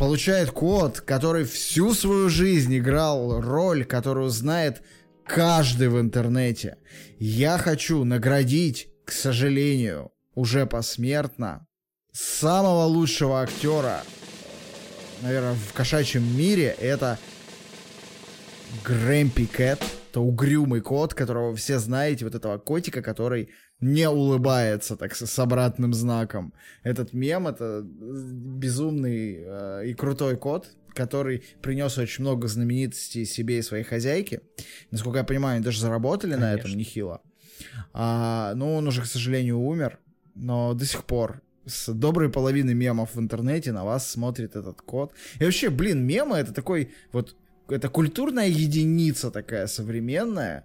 [0.00, 4.80] получает кот, который всю свою жизнь играл роль, которую знает
[5.26, 6.78] каждый в интернете.
[7.18, 11.66] Я хочу наградить, к сожалению, уже посмертно,
[12.12, 14.00] самого лучшего актера,
[15.20, 17.18] наверное, в кошачьем мире, это
[18.82, 19.82] Грэмпи Кэт.
[20.10, 23.50] Это угрюмый кот, которого все знаете, вот этого котика, который
[23.80, 26.52] не улыбается, так с обратным знаком.
[26.82, 33.62] Этот мем— это безумный э, и крутой кот, который принес очень много знаменитостей себе и
[33.62, 34.42] своей хозяйке.
[34.90, 36.50] Насколько я понимаю, они даже заработали Конечно.
[36.50, 37.22] на этом нехило.
[37.92, 39.98] А, но он уже, к сожалению, умер.
[40.34, 45.12] Но до сих пор с доброй половины мемов в интернете на вас смотрит этот кот.
[45.38, 47.36] И вообще, блин, мемы это такой вот
[47.68, 50.64] это культурная единица такая современная,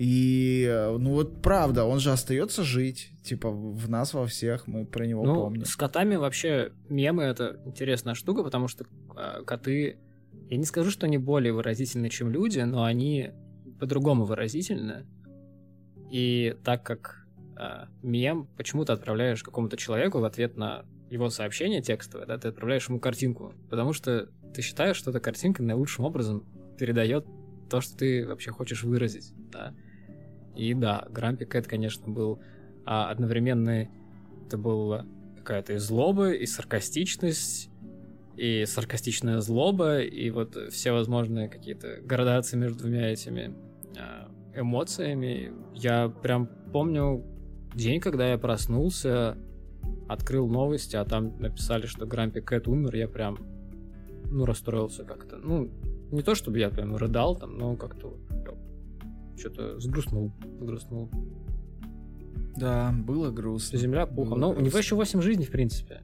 [0.00, 3.10] и, э, ну вот правда, он же остается жить.
[3.24, 5.64] Типа, в нас во всех мы про него ну, помним.
[5.64, 8.84] С котами вообще мемы это интересная штука, потому что
[9.16, 9.98] э, коты.
[10.50, 13.32] Я не скажу, что они более выразительны, чем люди, но они
[13.80, 15.04] по-другому выразительны.
[16.12, 17.26] И так как
[17.58, 22.46] э, мем почему то отправляешь какому-то человеку в ответ на его сообщение текстовое, да, ты
[22.46, 26.44] отправляешь ему картинку, потому что ты считаешь, что эта картинка наилучшим образом
[26.78, 27.26] передает
[27.68, 29.74] то, что ты вообще хочешь выразить, да.
[30.58, 32.40] И да, Грампи Кэт, конечно, был
[32.84, 33.88] а, одновременно...
[34.46, 35.04] Это была
[35.36, 37.68] какая-то и злоба, и саркастичность,
[38.36, 43.54] и саркастичная злоба, и вот все возможные какие-то градации между двумя этими
[43.98, 45.52] а, эмоциями.
[45.74, 47.24] Я прям помню
[47.74, 49.36] день, когда я проснулся,
[50.08, 53.38] открыл новости, а там написали, что Грампи Кэт умер, я прям,
[54.24, 55.36] ну, расстроился как-то.
[55.36, 55.70] Ну,
[56.10, 58.16] не то, чтобы я прям рыдал там, но как-то
[59.38, 61.10] что-то сгрустнул, сгрустнул.
[62.56, 63.78] Да, было грустно.
[63.78, 64.40] Земля пухом.
[64.40, 64.62] Но грустно.
[64.62, 66.02] у него еще 8 жизней, в принципе.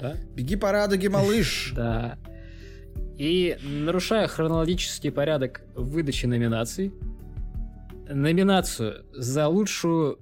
[0.00, 0.16] Да?
[0.34, 1.72] Беги по радуге, малыш!
[1.76, 2.18] Да.
[3.16, 6.92] И нарушая хронологический порядок выдачи номинаций,
[8.08, 10.18] номинацию за лучшую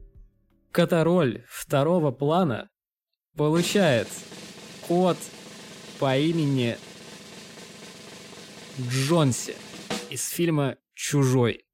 [0.73, 2.69] котороль второго плана
[3.37, 4.09] получает
[4.89, 5.17] кот
[5.99, 6.77] по имени
[8.81, 9.55] Джонси
[10.11, 11.65] из фильма «Чужой».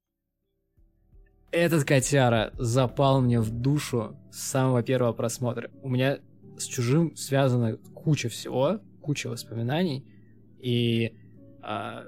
[1.51, 5.71] Этот котяра запал мне в душу с самого первого просмотра.
[5.81, 6.19] У меня
[6.57, 10.05] с «Чужим» связана куча всего, куча воспоминаний.
[10.59, 11.15] И
[11.61, 12.03] а,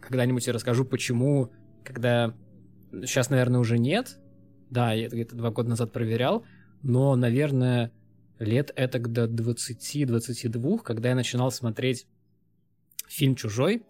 [0.00, 1.50] когда-нибудь я расскажу, почему,
[1.84, 2.34] когда...
[2.92, 4.20] Сейчас, наверное, уже нет.
[4.70, 6.44] Да, я это где-то два года назад проверял.
[6.82, 7.90] Но, наверное,
[8.38, 12.06] лет это до 20-22, когда я начинал смотреть
[13.08, 13.82] фильм «Чужой»,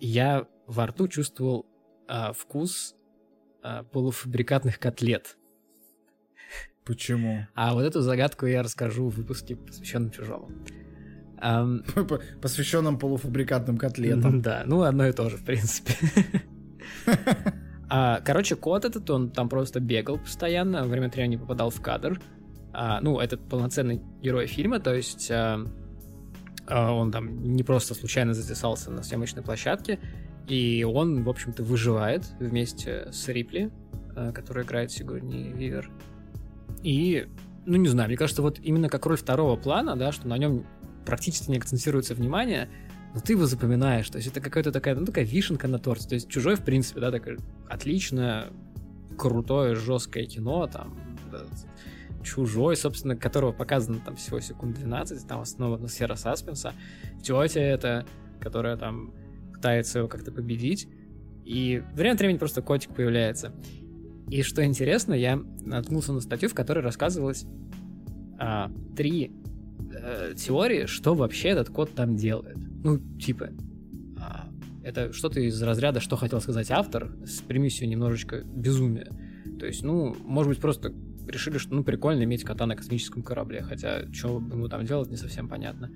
[0.00, 1.66] я во рту чувствовал
[2.08, 2.96] а, вкус
[3.62, 5.36] а, полуфабрикатных котлет.
[6.84, 7.46] Почему?
[7.54, 10.50] А вот эту загадку я расскажу в выпуске, посвященном чужому.
[11.40, 11.82] Um,
[12.40, 14.42] Посвященном полуфабрикатным котлетам.
[14.42, 15.94] Да, ну одно и то же, в принципе.
[17.88, 22.20] а, короче, кот этот, он там просто бегал постоянно, время от времени попадал в кадр.
[22.72, 25.64] А, ну, это полноценный герой фильма, то есть а,
[26.66, 29.98] он там не просто случайно затесался на съемочной площадке,
[30.48, 33.70] и он, в общем-то, выживает вместе с Рипли,
[34.16, 35.90] а, которая играет Сигурни Вивер.
[36.82, 37.28] И,
[37.64, 40.66] ну, не знаю, мне кажется, вот именно как роль второго плана, да, что на нем
[41.06, 42.68] практически не акцентируется внимание,
[43.14, 44.08] но ты его запоминаешь.
[44.08, 46.08] То есть это какая-то такая, ну, такая вишенка на торте.
[46.08, 47.38] То есть чужой, в принципе, да, такое
[47.68, 48.48] отличное,
[49.16, 50.98] крутое, жесткое кино, там,
[51.30, 51.44] да,
[52.22, 56.72] чужой, собственно, которого показано там всего секунд 12, там основа атмосфера саспенса.
[57.22, 58.06] Тетя это,
[58.40, 59.12] которая там
[59.62, 60.88] пытается его как-то победить.
[61.44, 63.52] И время от времени просто котик появляется.
[64.28, 67.44] И что интересно, я наткнулся на статью, в которой рассказывалось
[68.40, 69.30] а, три
[69.92, 72.56] э, теории, что вообще этот кот там делает.
[72.82, 73.50] Ну, типа,
[74.18, 74.48] а,
[74.82, 79.10] это что-то из разряда, что хотел сказать автор, с примесью немножечко безумия.
[79.60, 80.92] То есть, ну, может быть, просто
[81.28, 85.16] решили, что, ну, прикольно иметь кота на космическом корабле, хотя, что ему там делать, не
[85.16, 85.90] совсем понятно.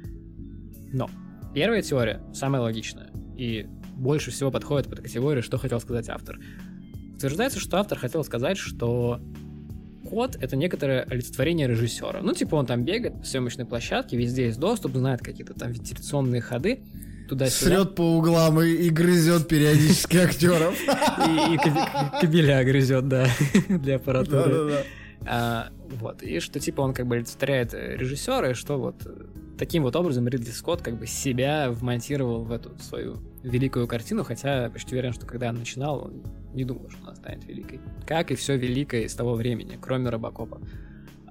[0.93, 1.11] Но
[1.53, 3.67] первая теория самая логичная и
[3.97, 6.39] больше всего подходит под категорию, что хотел сказать автор.
[7.15, 9.21] Утверждается, что автор хотел сказать, что
[10.09, 12.21] код— это некоторое олицетворение режиссера.
[12.23, 16.41] Ну, типа он там бегает по съемочной площадке, везде есть доступ, знает какие-то там вентиляционные
[16.41, 16.81] ходы,
[17.29, 17.71] туда-сюда.
[17.71, 20.79] Срет по углам и, и грызет периодически актеров.
[20.81, 23.27] И, кабеля грызет, да,
[23.69, 24.85] для аппаратуры.
[25.29, 25.71] А,
[26.01, 29.07] вот, и что типа он как бы олицетворяет режиссера, и что вот
[29.59, 34.71] таким вот образом Ридли Скотт как бы себя вмонтировал в эту свою великую картину, хотя
[34.71, 36.23] почти уверен, что когда он начинал, он
[36.55, 37.81] не думал, что она станет великой.
[38.07, 40.61] Как и все великое из того времени, кроме Робокопа.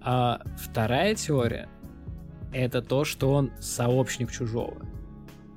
[0.01, 1.67] А вторая теория—
[2.53, 4.77] это то, что он сообщник Чужого.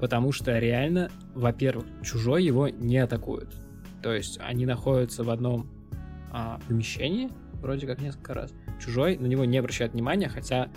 [0.00, 3.48] Потому что реально, во-первых, Чужой его не атакует.
[4.02, 5.68] То есть они находятся в одном
[6.30, 8.52] а, помещении, вроде как несколько раз.
[8.80, 10.68] Чужой на него не обращает внимания, хотя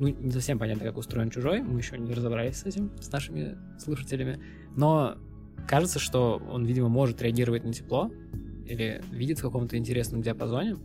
[0.00, 1.60] ну, не совсем понятно, как устроен чужой.
[1.60, 4.40] Мы еще не разобрались с этим, с нашими слушателями.
[4.74, 5.16] Но
[5.68, 8.10] кажется, что он, видимо, может реагировать на тепло
[8.64, 10.76] или видит в каком-то интересном диапазоне,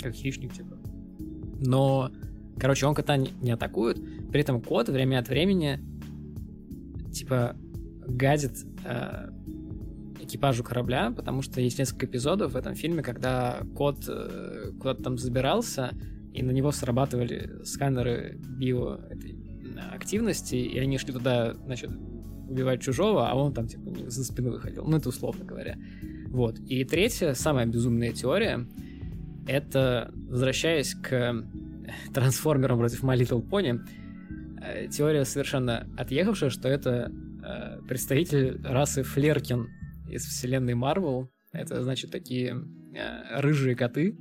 [0.00, 0.78] как хищник, типа.
[1.60, 2.10] Но,
[2.58, 3.98] короче, он кота не, атакует.
[4.30, 5.78] При этом кот время от времени,
[7.12, 7.54] типа,
[8.06, 9.28] гадит э,
[10.18, 15.18] экипажу корабля, потому что есть несколько эпизодов в этом фильме, когда кот э, куда-то там
[15.18, 15.92] забирался,
[16.32, 21.90] и на него срабатывали сканеры биоактивности, и они шли туда, значит,
[22.48, 24.84] убивать чужого, а он там, типа, за спины выходил.
[24.84, 25.76] Ну, это условно говоря.
[26.28, 26.58] Вот.
[26.60, 28.66] И третья, самая безумная теория,
[29.46, 31.44] это, возвращаясь к
[32.14, 33.80] трансформерам против My Little Pony,
[34.62, 37.10] э, теория совершенно отъехавшая, что это
[37.44, 39.68] э, представитель расы Флеркин
[40.08, 41.30] из вселенной Марвел.
[41.52, 42.64] Это, значит, такие
[42.94, 44.16] э, рыжие коты,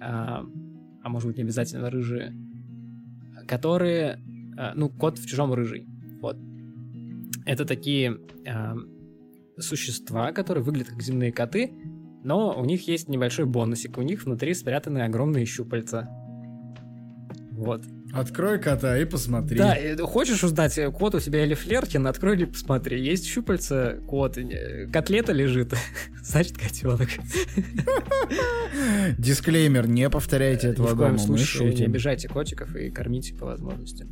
[0.00, 0.44] а,
[1.02, 2.34] а может быть не обязательно рыжие,
[3.46, 4.20] которые,
[4.56, 5.86] э, ну, кот в чужом рыжий,
[6.20, 6.36] вот.
[7.44, 8.74] Это такие э,
[9.58, 11.72] существа, которые выглядят как земные коты,
[12.24, 16.08] но у них есть небольшой бонусик, у них внутри спрятаны огромные щупальца.
[17.50, 17.84] Вот.
[18.12, 19.56] Открой кота и посмотри.
[19.56, 23.02] Да, хочешь узнать, э, кот у тебя или флеркин, открой или посмотри.
[23.02, 25.72] Есть щупальца, кот, э, котлета лежит,
[26.22, 27.08] значит котенок.
[29.18, 34.06] Дисклеймер, не повторяйте этого Ни в коем случае не обижайте котиков и кормите по возможности.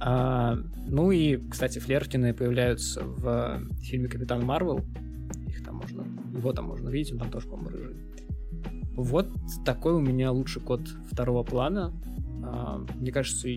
[0.00, 0.56] А,
[0.86, 4.80] ну и, кстати, флеркины появляются в фильме Капитан Марвел.
[5.48, 6.06] Их там можно,
[6.36, 7.96] его там можно видеть, он там тоже, по-моему, рыжий.
[8.94, 9.28] Вот
[9.64, 11.92] такой у меня лучший кот второго плана.
[12.50, 13.48] А, мне кажется,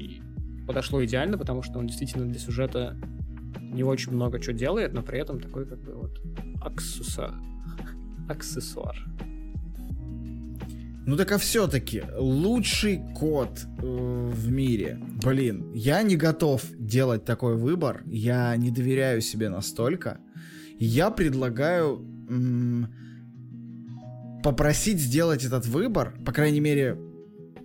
[0.68, 2.98] подошло идеально, потому что он действительно для сюжета
[3.60, 6.20] не очень много чего делает, но при этом такой как бы вот
[6.62, 7.34] Аксуса
[8.30, 8.96] аксессуар.
[11.06, 15.00] Ну так а все-таки лучший кот э, в мире.
[15.24, 18.04] Блин, я не готов делать такой выбор.
[18.06, 20.20] Я не доверяю себе настолько.
[20.78, 22.94] Я предлагаю м-
[24.44, 26.98] попросить сделать этот выбор, по крайней мере,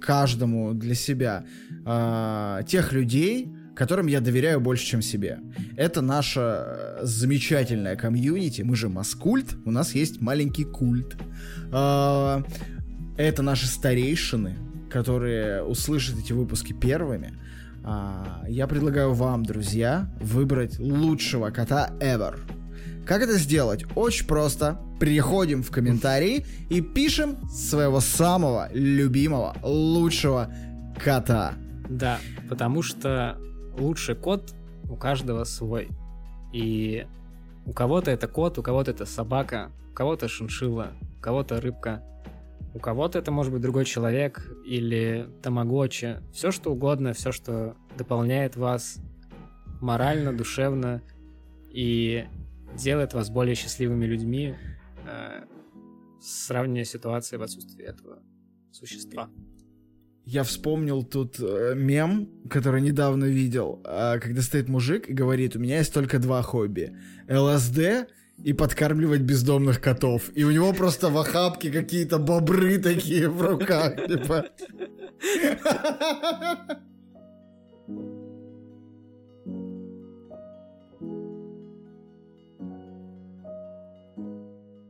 [0.01, 1.44] каждому для себя,
[1.84, 5.38] э, тех людей, которым я доверяю больше, чем себе.
[5.76, 8.62] Это наша замечательная комьюнити.
[8.62, 11.16] Мы же маскульт, у нас есть маленький культ.
[11.72, 12.42] Э,
[13.18, 14.57] это наши старейшины,
[14.90, 17.34] которые услышат эти выпуски первыми.
[17.88, 22.36] А, я предлагаю вам, друзья, выбрать лучшего кота ever.
[23.07, 23.84] Как это сделать?
[23.94, 24.80] Очень просто.
[24.98, 30.52] Переходим в комментарии и пишем своего самого любимого, лучшего
[31.02, 31.54] кота.
[31.88, 33.38] Да, потому что
[33.78, 34.54] лучший кот
[34.90, 35.88] у каждого свой.
[36.52, 37.07] И
[37.64, 42.02] у кого-то это кот, у кого-то это собака, у кого-то шиншилла, у кого-то рыбка.
[42.74, 46.16] У кого-то это может быть другой человек или тамагочи.
[46.32, 48.98] Все что угодно, все, что дополняет вас
[49.80, 51.02] морально, душевно
[51.70, 52.26] и
[52.77, 54.55] делает вас более счастливыми людьми,
[55.07, 55.45] э,
[56.20, 58.22] сравнивая ситуации в отсутствии этого
[58.70, 59.31] существа.
[60.24, 65.61] Я вспомнил тут э, мем, который недавно видел, э, когда стоит мужик и говорит, у
[65.61, 66.97] меня есть только два хобби.
[67.29, 68.09] ЛСД
[68.43, 70.31] и подкармливать бездомных котов.
[70.35, 74.47] И у него просто в охапке какие-то бобры такие в руках, типа.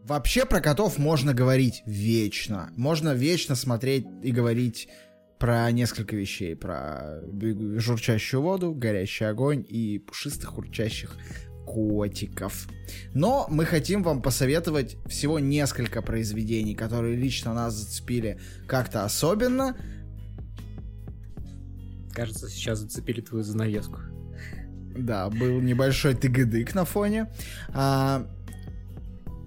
[0.06, 2.70] Вообще про котов можно говорить вечно.
[2.76, 4.88] Можно вечно смотреть и говорить
[5.40, 6.54] про несколько вещей.
[6.54, 7.22] Про
[7.78, 11.16] журчащую воду, горящий огонь и пушистых урчащих
[11.66, 12.68] котиков.
[13.14, 18.38] Но мы хотим вам посоветовать всего несколько произведений, которые лично нас зацепили
[18.68, 19.76] как-то особенно.
[22.12, 23.98] Кажется, сейчас зацепили твою занавеску.
[24.96, 27.28] Да, был небольшой тыгыдык на фоне.
[27.74, 28.24] А,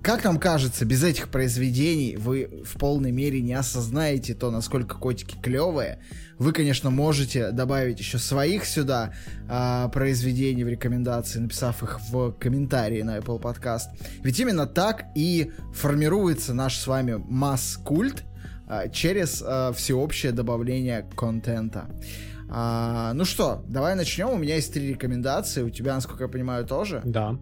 [0.02, 5.36] как нам кажется, без этих произведений вы в полной мере не осознаете то, насколько котики
[5.42, 6.00] клевые.
[6.38, 9.14] Вы, конечно, можете добавить еще своих сюда
[9.50, 13.90] э, произведений в рекомендации, написав их в комментарии на Apple Podcast.
[14.24, 18.24] Ведь именно так и формируется наш с вами масс-культ
[18.70, 21.90] э, через э, всеобщее добавление контента.
[22.52, 24.30] А, ну что, давай начнем.
[24.30, 25.62] У меня есть три рекомендации.
[25.62, 27.02] У тебя, насколько я понимаю, тоже?
[27.06, 27.38] Да.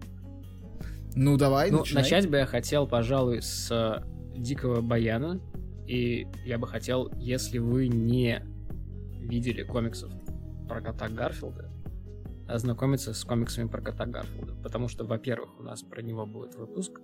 [1.20, 2.04] Ну, давай, ну, начинай.
[2.04, 5.40] Начать бы я хотел, пожалуй, с э, Дикого Баяна.
[5.84, 8.40] И я бы хотел, если вы не
[9.18, 10.12] видели комиксов
[10.68, 11.72] про кота Гарфилда,
[12.46, 14.62] ознакомиться с комиксами про кота Гарфилда.
[14.62, 17.00] Потому что, во-первых, у нас про него будет выпуск,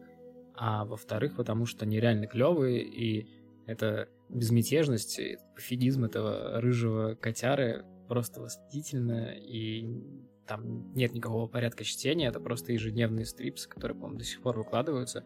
[0.55, 3.27] а во-вторых, потому что они реально клевые, и
[3.67, 5.21] это безмятежность,
[5.57, 10.03] пофигизм этого рыжего котяры просто восхитительно, и
[10.47, 15.25] там нет никакого порядка чтения, это просто ежедневные стрипсы, которые, по-моему, до сих пор выкладываются.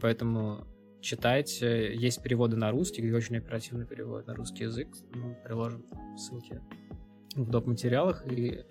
[0.00, 0.66] Поэтому
[1.00, 1.94] читайте.
[1.94, 4.88] Есть переводы на русский, где очень оперативно переводят на русский язык.
[5.14, 5.84] Мы приложим
[6.16, 6.60] ссылки
[7.34, 7.66] в доп.
[7.66, 8.24] материалах.
[8.30, 8.64] И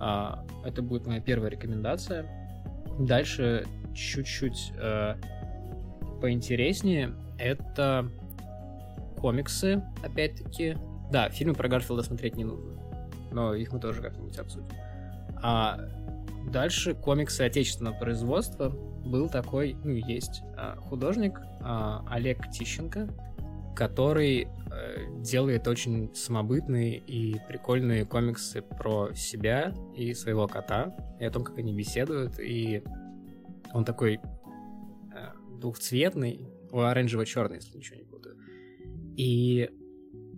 [0.00, 2.26] а, это будет моя первая рекомендация.
[2.98, 3.64] Дальше
[3.94, 5.14] чуть-чуть э,
[6.20, 7.14] поинтереснее.
[7.38, 8.10] Это
[9.18, 10.76] комиксы, опять-таки.
[11.10, 12.72] Да, фильмы про Гарфилда смотреть не нужно.
[13.30, 14.68] Но их мы тоже как-нибудь обсудим.
[15.42, 15.78] А
[16.50, 23.08] дальше комиксы отечественного производства был такой, ну есть а, художник а, Олег Тищенко,
[23.74, 31.30] который э, делает очень самобытные и прикольные комиксы про себя и своего кота, и о
[31.30, 32.82] том, как они беседуют, и
[33.72, 34.18] он такой э,
[35.58, 38.30] двухцветный, оранжево-черный, если ничего не буду.
[39.16, 39.70] И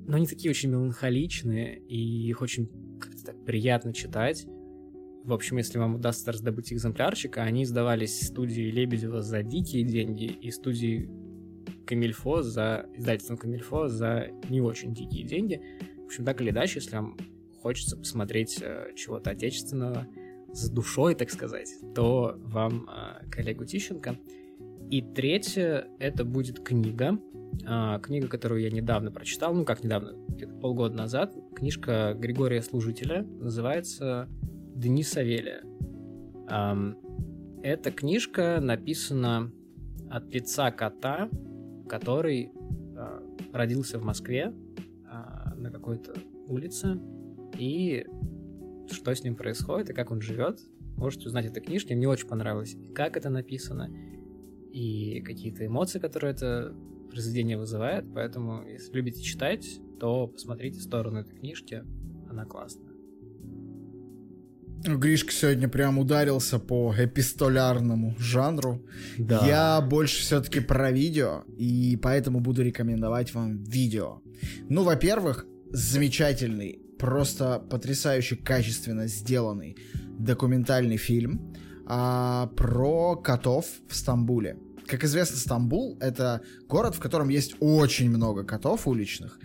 [0.07, 4.47] но они такие очень меланхоличные, и их очень как-то так приятно читать.
[5.25, 10.51] В общем, если вам удастся раздобыть экземплярчик, они издавались студией Лебедева за дикие деньги и
[10.51, 11.09] студией
[11.87, 15.63] Камильфо за издательством Камильфо за не очень дикие деньги.
[16.03, 17.17] В общем, так или иначе, если вам
[17.63, 20.07] хочется посмотреть э, чего-то отечественного
[20.53, 24.19] с душой, так сказать, то вам э, коллегу Тищенко.
[24.91, 27.19] И третье, это будет книга.
[27.67, 30.13] Э, книга, которую я недавно прочитал, ну как недавно,
[30.61, 31.35] полгода назад.
[31.55, 34.29] Книжка Григория Служителя, называется
[34.75, 35.63] Дни Савелия.
[37.63, 39.53] Эта книжка написана
[40.11, 41.31] от лица кота,
[41.89, 42.51] который
[42.97, 43.23] а,
[43.53, 44.53] родился в Москве
[45.07, 46.15] а, на какой-то
[46.49, 47.01] улице,
[47.59, 48.05] и
[48.91, 50.61] что с ним происходит, и как он живет,
[50.97, 51.95] можете узнать этой книжке.
[51.95, 53.91] Мне очень понравилось, как это написано,
[54.73, 56.75] и какие-то эмоции, которые это
[57.11, 58.05] произведение вызывает.
[58.13, 61.85] Поэтому, если любите читать, то посмотрите сторону этой книжки.
[62.29, 62.94] Она классная.
[64.87, 68.85] Гришка сегодня прям ударился по эпистолярному жанру.
[69.17, 69.47] Да.
[69.47, 74.21] Я больше все-таки про видео, и поэтому буду рекомендовать вам видео.
[74.69, 79.79] Ну, во-первых, замечательный, просто потрясающе качественно сделанный
[80.19, 81.55] документальный фильм
[81.87, 84.59] а, про котов в Стамбуле.
[84.87, 89.39] Как известно, Стамбул— это город, в котором есть очень много котов уличных.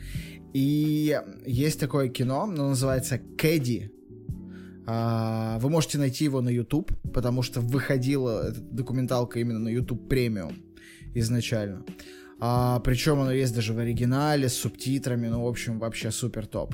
[0.54, 3.94] И есть такое кино, оно называется «Кэдди»,
[4.90, 10.54] вы можете найти его на YouTube, потому что выходила документалка именно на YouTube премиум
[11.14, 11.84] изначально.
[12.42, 16.74] А, причем оно есть даже в оригинале с субтитрами, ну, в общем, вообще супер топ.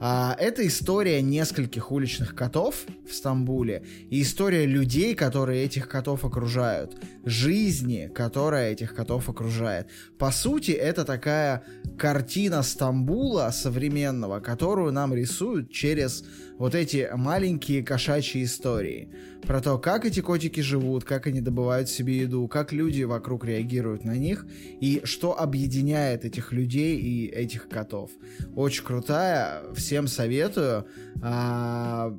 [0.00, 6.96] А, это история нескольких уличных котов в Стамбуле и история людей, которые этих котов окружают,
[7.24, 9.88] жизни, которая этих котов окружает.
[10.18, 11.62] По сути, это такая
[11.98, 16.24] картина Стамбула современного, которую нам рисуют через
[16.62, 19.12] вот эти маленькие кошачьи истории
[19.44, 24.04] про то, как эти котики живут, как они добывают себе еду, как люди вокруг реагируют
[24.04, 24.46] на них
[24.80, 28.12] и что объединяет этих людей и этих котов.
[28.54, 30.86] Очень крутая, всем советую.
[31.20, 32.16] А,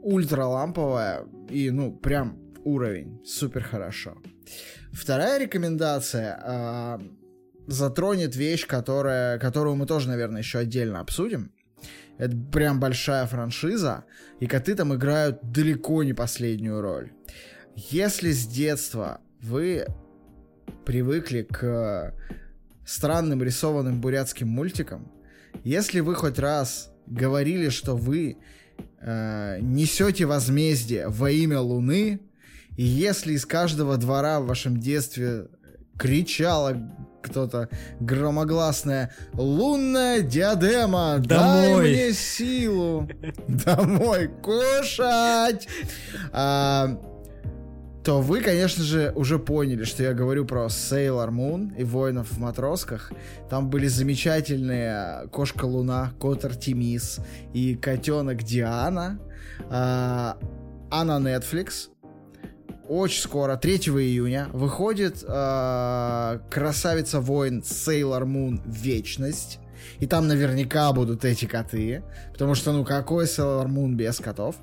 [0.00, 3.20] ультраламповая и, ну, прям уровень.
[3.26, 4.16] Супер хорошо.
[4.92, 7.00] Вторая рекомендация а,
[7.66, 11.50] затронет вещь, которая, которую мы тоже, наверное, еще отдельно обсудим.
[12.20, 14.04] Это прям большая франшиза,
[14.40, 17.12] и коты там играют далеко не последнюю роль.
[17.74, 19.86] Если с детства вы
[20.84, 22.14] привыкли к
[22.84, 25.10] странным рисованным бурятским мультикам,
[25.64, 28.36] если вы хоть раз говорили, что вы
[28.98, 32.20] э, несете возмездие во имя Луны,
[32.76, 35.48] и если из каждого двора в вашем детстве
[36.00, 36.76] кричала
[37.20, 37.68] кто-то
[38.00, 41.26] громогласное «Лунная диадема, Домой.
[41.26, 43.06] дай мне силу!
[43.48, 45.68] Домой кушать!»
[46.32, 46.98] а,
[48.02, 52.38] то вы, конечно же, уже поняли, что я говорю про Sailor Moon и воинов в
[52.38, 53.12] матросках.
[53.50, 57.20] Там были замечательные кошка Луна, кот Артемис
[57.52, 59.20] и котенок Диана.
[59.68, 60.38] А,
[60.90, 61.89] а на Netflix
[62.90, 69.60] очень скоро, 3 июня, выходит э, красавица воин Sailor Moon Вечность.
[69.98, 72.02] И там наверняка будут эти коты.
[72.32, 74.56] Потому что, ну, какой Sailor Moon без котов?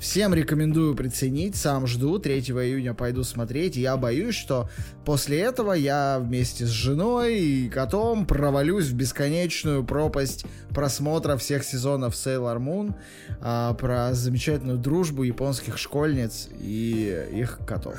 [0.00, 2.18] Всем рекомендую приценить, сам жду.
[2.18, 3.76] 3 июня пойду смотреть.
[3.76, 4.68] я боюсь, что
[5.04, 12.14] после этого я вместе с женой и котом провалюсь в бесконечную пропасть просмотра всех сезонов
[12.14, 12.94] Sailor Moon.
[13.40, 17.98] А, про замечательную дружбу японских школьниц и их котов.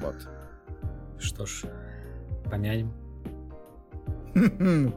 [0.00, 0.16] Вот.
[1.18, 1.62] Что ж,
[2.50, 3.05] помянем.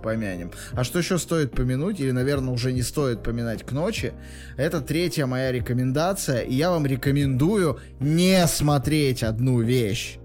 [0.04, 0.52] Помянем.
[0.74, 4.14] А что еще стоит помянуть, или, наверное, уже не стоит поминать к ночи,
[4.58, 10.18] это третья моя рекомендация, и я вам рекомендую не смотреть одну вещь.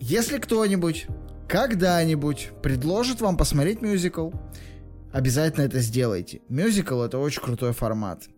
[0.00, 1.06] Если кто-нибудь
[1.48, 4.30] когда-нибудь предложит вам посмотреть мюзикл,
[5.12, 6.40] обязательно это сделайте.
[6.48, 8.28] Мюзикл— это очень крутой формат.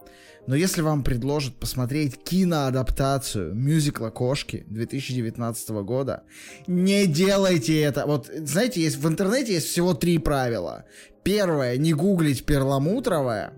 [0.46, 6.24] Но если вам предложат посмотреть киноадаптацию мюзикла «Кошки» 2019 года,
[6.66, 8.06] не делайте это.
[8.06, 10.84] Вот, знаете, есть, в интернете есть всего три правила.
[11.22, 13.52] Первое— не гуглить перламутровое.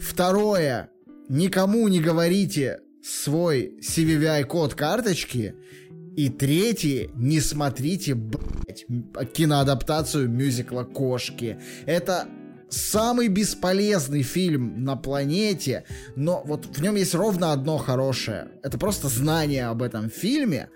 [0.00, 0.90] Второе—
[1.28, 5.54] никому не говорите свой CVVI-код карточки.
[6.16, 8.86] И третье, не смотрите, блядь,
[9.32, 11.60] киноадаптацию мюзикла «Кошки».
[11.86, 12.26] Это
[12.70, 15.84] самый бесполезный фильм на планете,
[16.16, 18.48] но вот в нем есть ровно одно хорошее.
[18.62, 20.70] Это просто знание об этом фильме,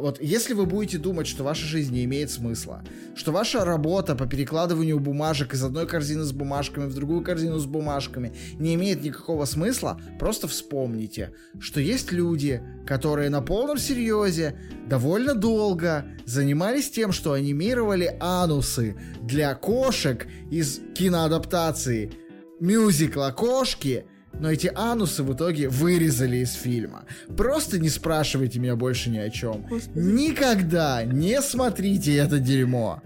[0.00, 2.82] вот если вы будете думать, что ваша жизнь не имеет смысла,
[3.14, 7.66] что ваша работа по перекладыванию бумажек из одной корзины с бумажками в другую корзину с
[7.66, 14.58] бумажками не имеет никакого смысла, просто вспомните, что есть люди, которые на полном серьезе
[14.88, 22.12] довольно долго занимались тем, что анимировали анусы для кошек из киноадаптации.
[22.60, 24.04] Мюзикла «Кошки»,
[24.38, 27.04] но эти анусы в итоге вырезали из фильма.
[27.36, 29.62] Просто не спрашивайте меня больше ни о чем.
[29.68, 29.98] Господи.
[29.98, 33.02] Никогда не смотрите это дерьмо.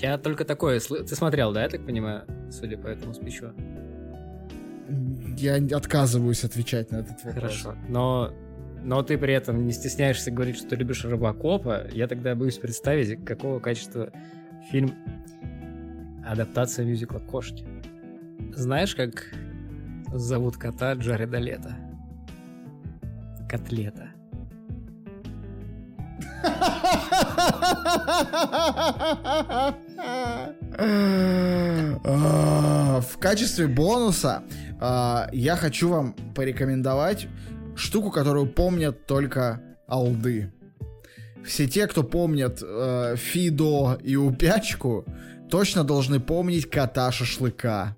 [0.00, 0.80] Я только такое...
[0.80, 3.52] Ты смотрел, да, я так понимаю, судя по этому спичу?
[5.36, 7.34] Я отказываюсь отвечать на этот вопрос.
[7.34, 8.32] Хорошо, но...
[8.82, 11.86] Но ты при этом не стесняешься говорить, что ты любишь Робокопа.
[11.92, 14.10] Я тогда боюсь представить, какого качества
[14.70, 14.94] фильм
[16.26, 17.66] адаптация мюзикла «Кошки».
[18.54, 19.34] Знаешь, как
[20.12, 21.76] Зовут кота Джареда Лето.
[23.48, 24.10] Котлета.
[33.00, 34.42] В качестве бонуса
[34.80, 37.28] а, я хочу вам порекомендовать
[37.76, 40.52] штуку, которую помнят только алды.
[41.44, 45.06] Все те, кто помнят э, Фидо и Упячку,
[45.50, 47.96] точно должны помнить кота шашлыка.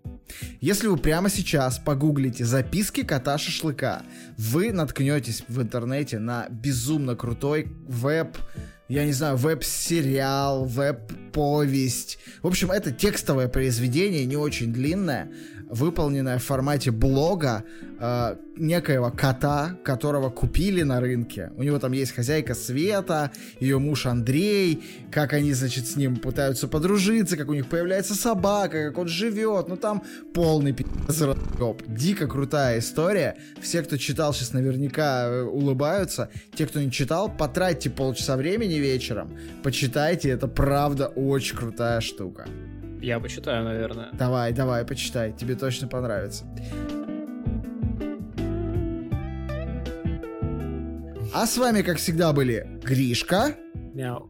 [0.61, 4.03] Если вы прямо сейчас погуглите записки кота шашлыка,
[4.39, 8.37] вы наткнетесь в интернете на безумно крутой веб
[8.89, 12.19] я не знаю, веб-сериал, веб-повесть.
[12.43, 15.33] В общем, это текстовое произведение, не очень длинное,
[15.73, 17.65] выполненное в формате блога
[17.99, 21.51] э, некоего кота, которого купили на рынке.
[21.57, 26.69] У него там есть хозяйка Света, ее муж Андрей, как они, значит, с ним пытаются
[26.69, 29.69] подружиться, как у них появляется собака, как он живет.
[29.69, 30.03] Ну там
[30.35, 31.35] полный пи***ц
[31.89, 33.37] Дико крутая история.
[33.63, 36.29] Все, кто читал, сейчас наверняка э, улыбаются.
[36.55, 39.33] Те, кто не читал, потратьте полчаса времени вечером,
[39.63, 42.47] почитайте, это правда очень крутая штука.
[43.03, 44.11] Я почитаю, наверное.
[44.13, 46.45] Давай, давай, почитай, тебе точно понравится.
[51.35, 53.57] А с вами, как всегда, были Гришка.
[53.93, 54.29] Мяу.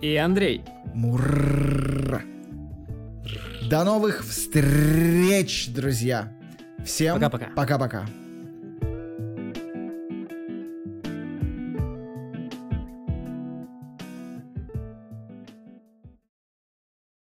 [0.00, 0.62] И Андрей.
[0.94, 2.22] Мурр.
[3.68, 6.32] До новых встреч, друзья.
[6.84, 7.50] Всем пока-пока.
[7.56, 8.06] Пока-пока.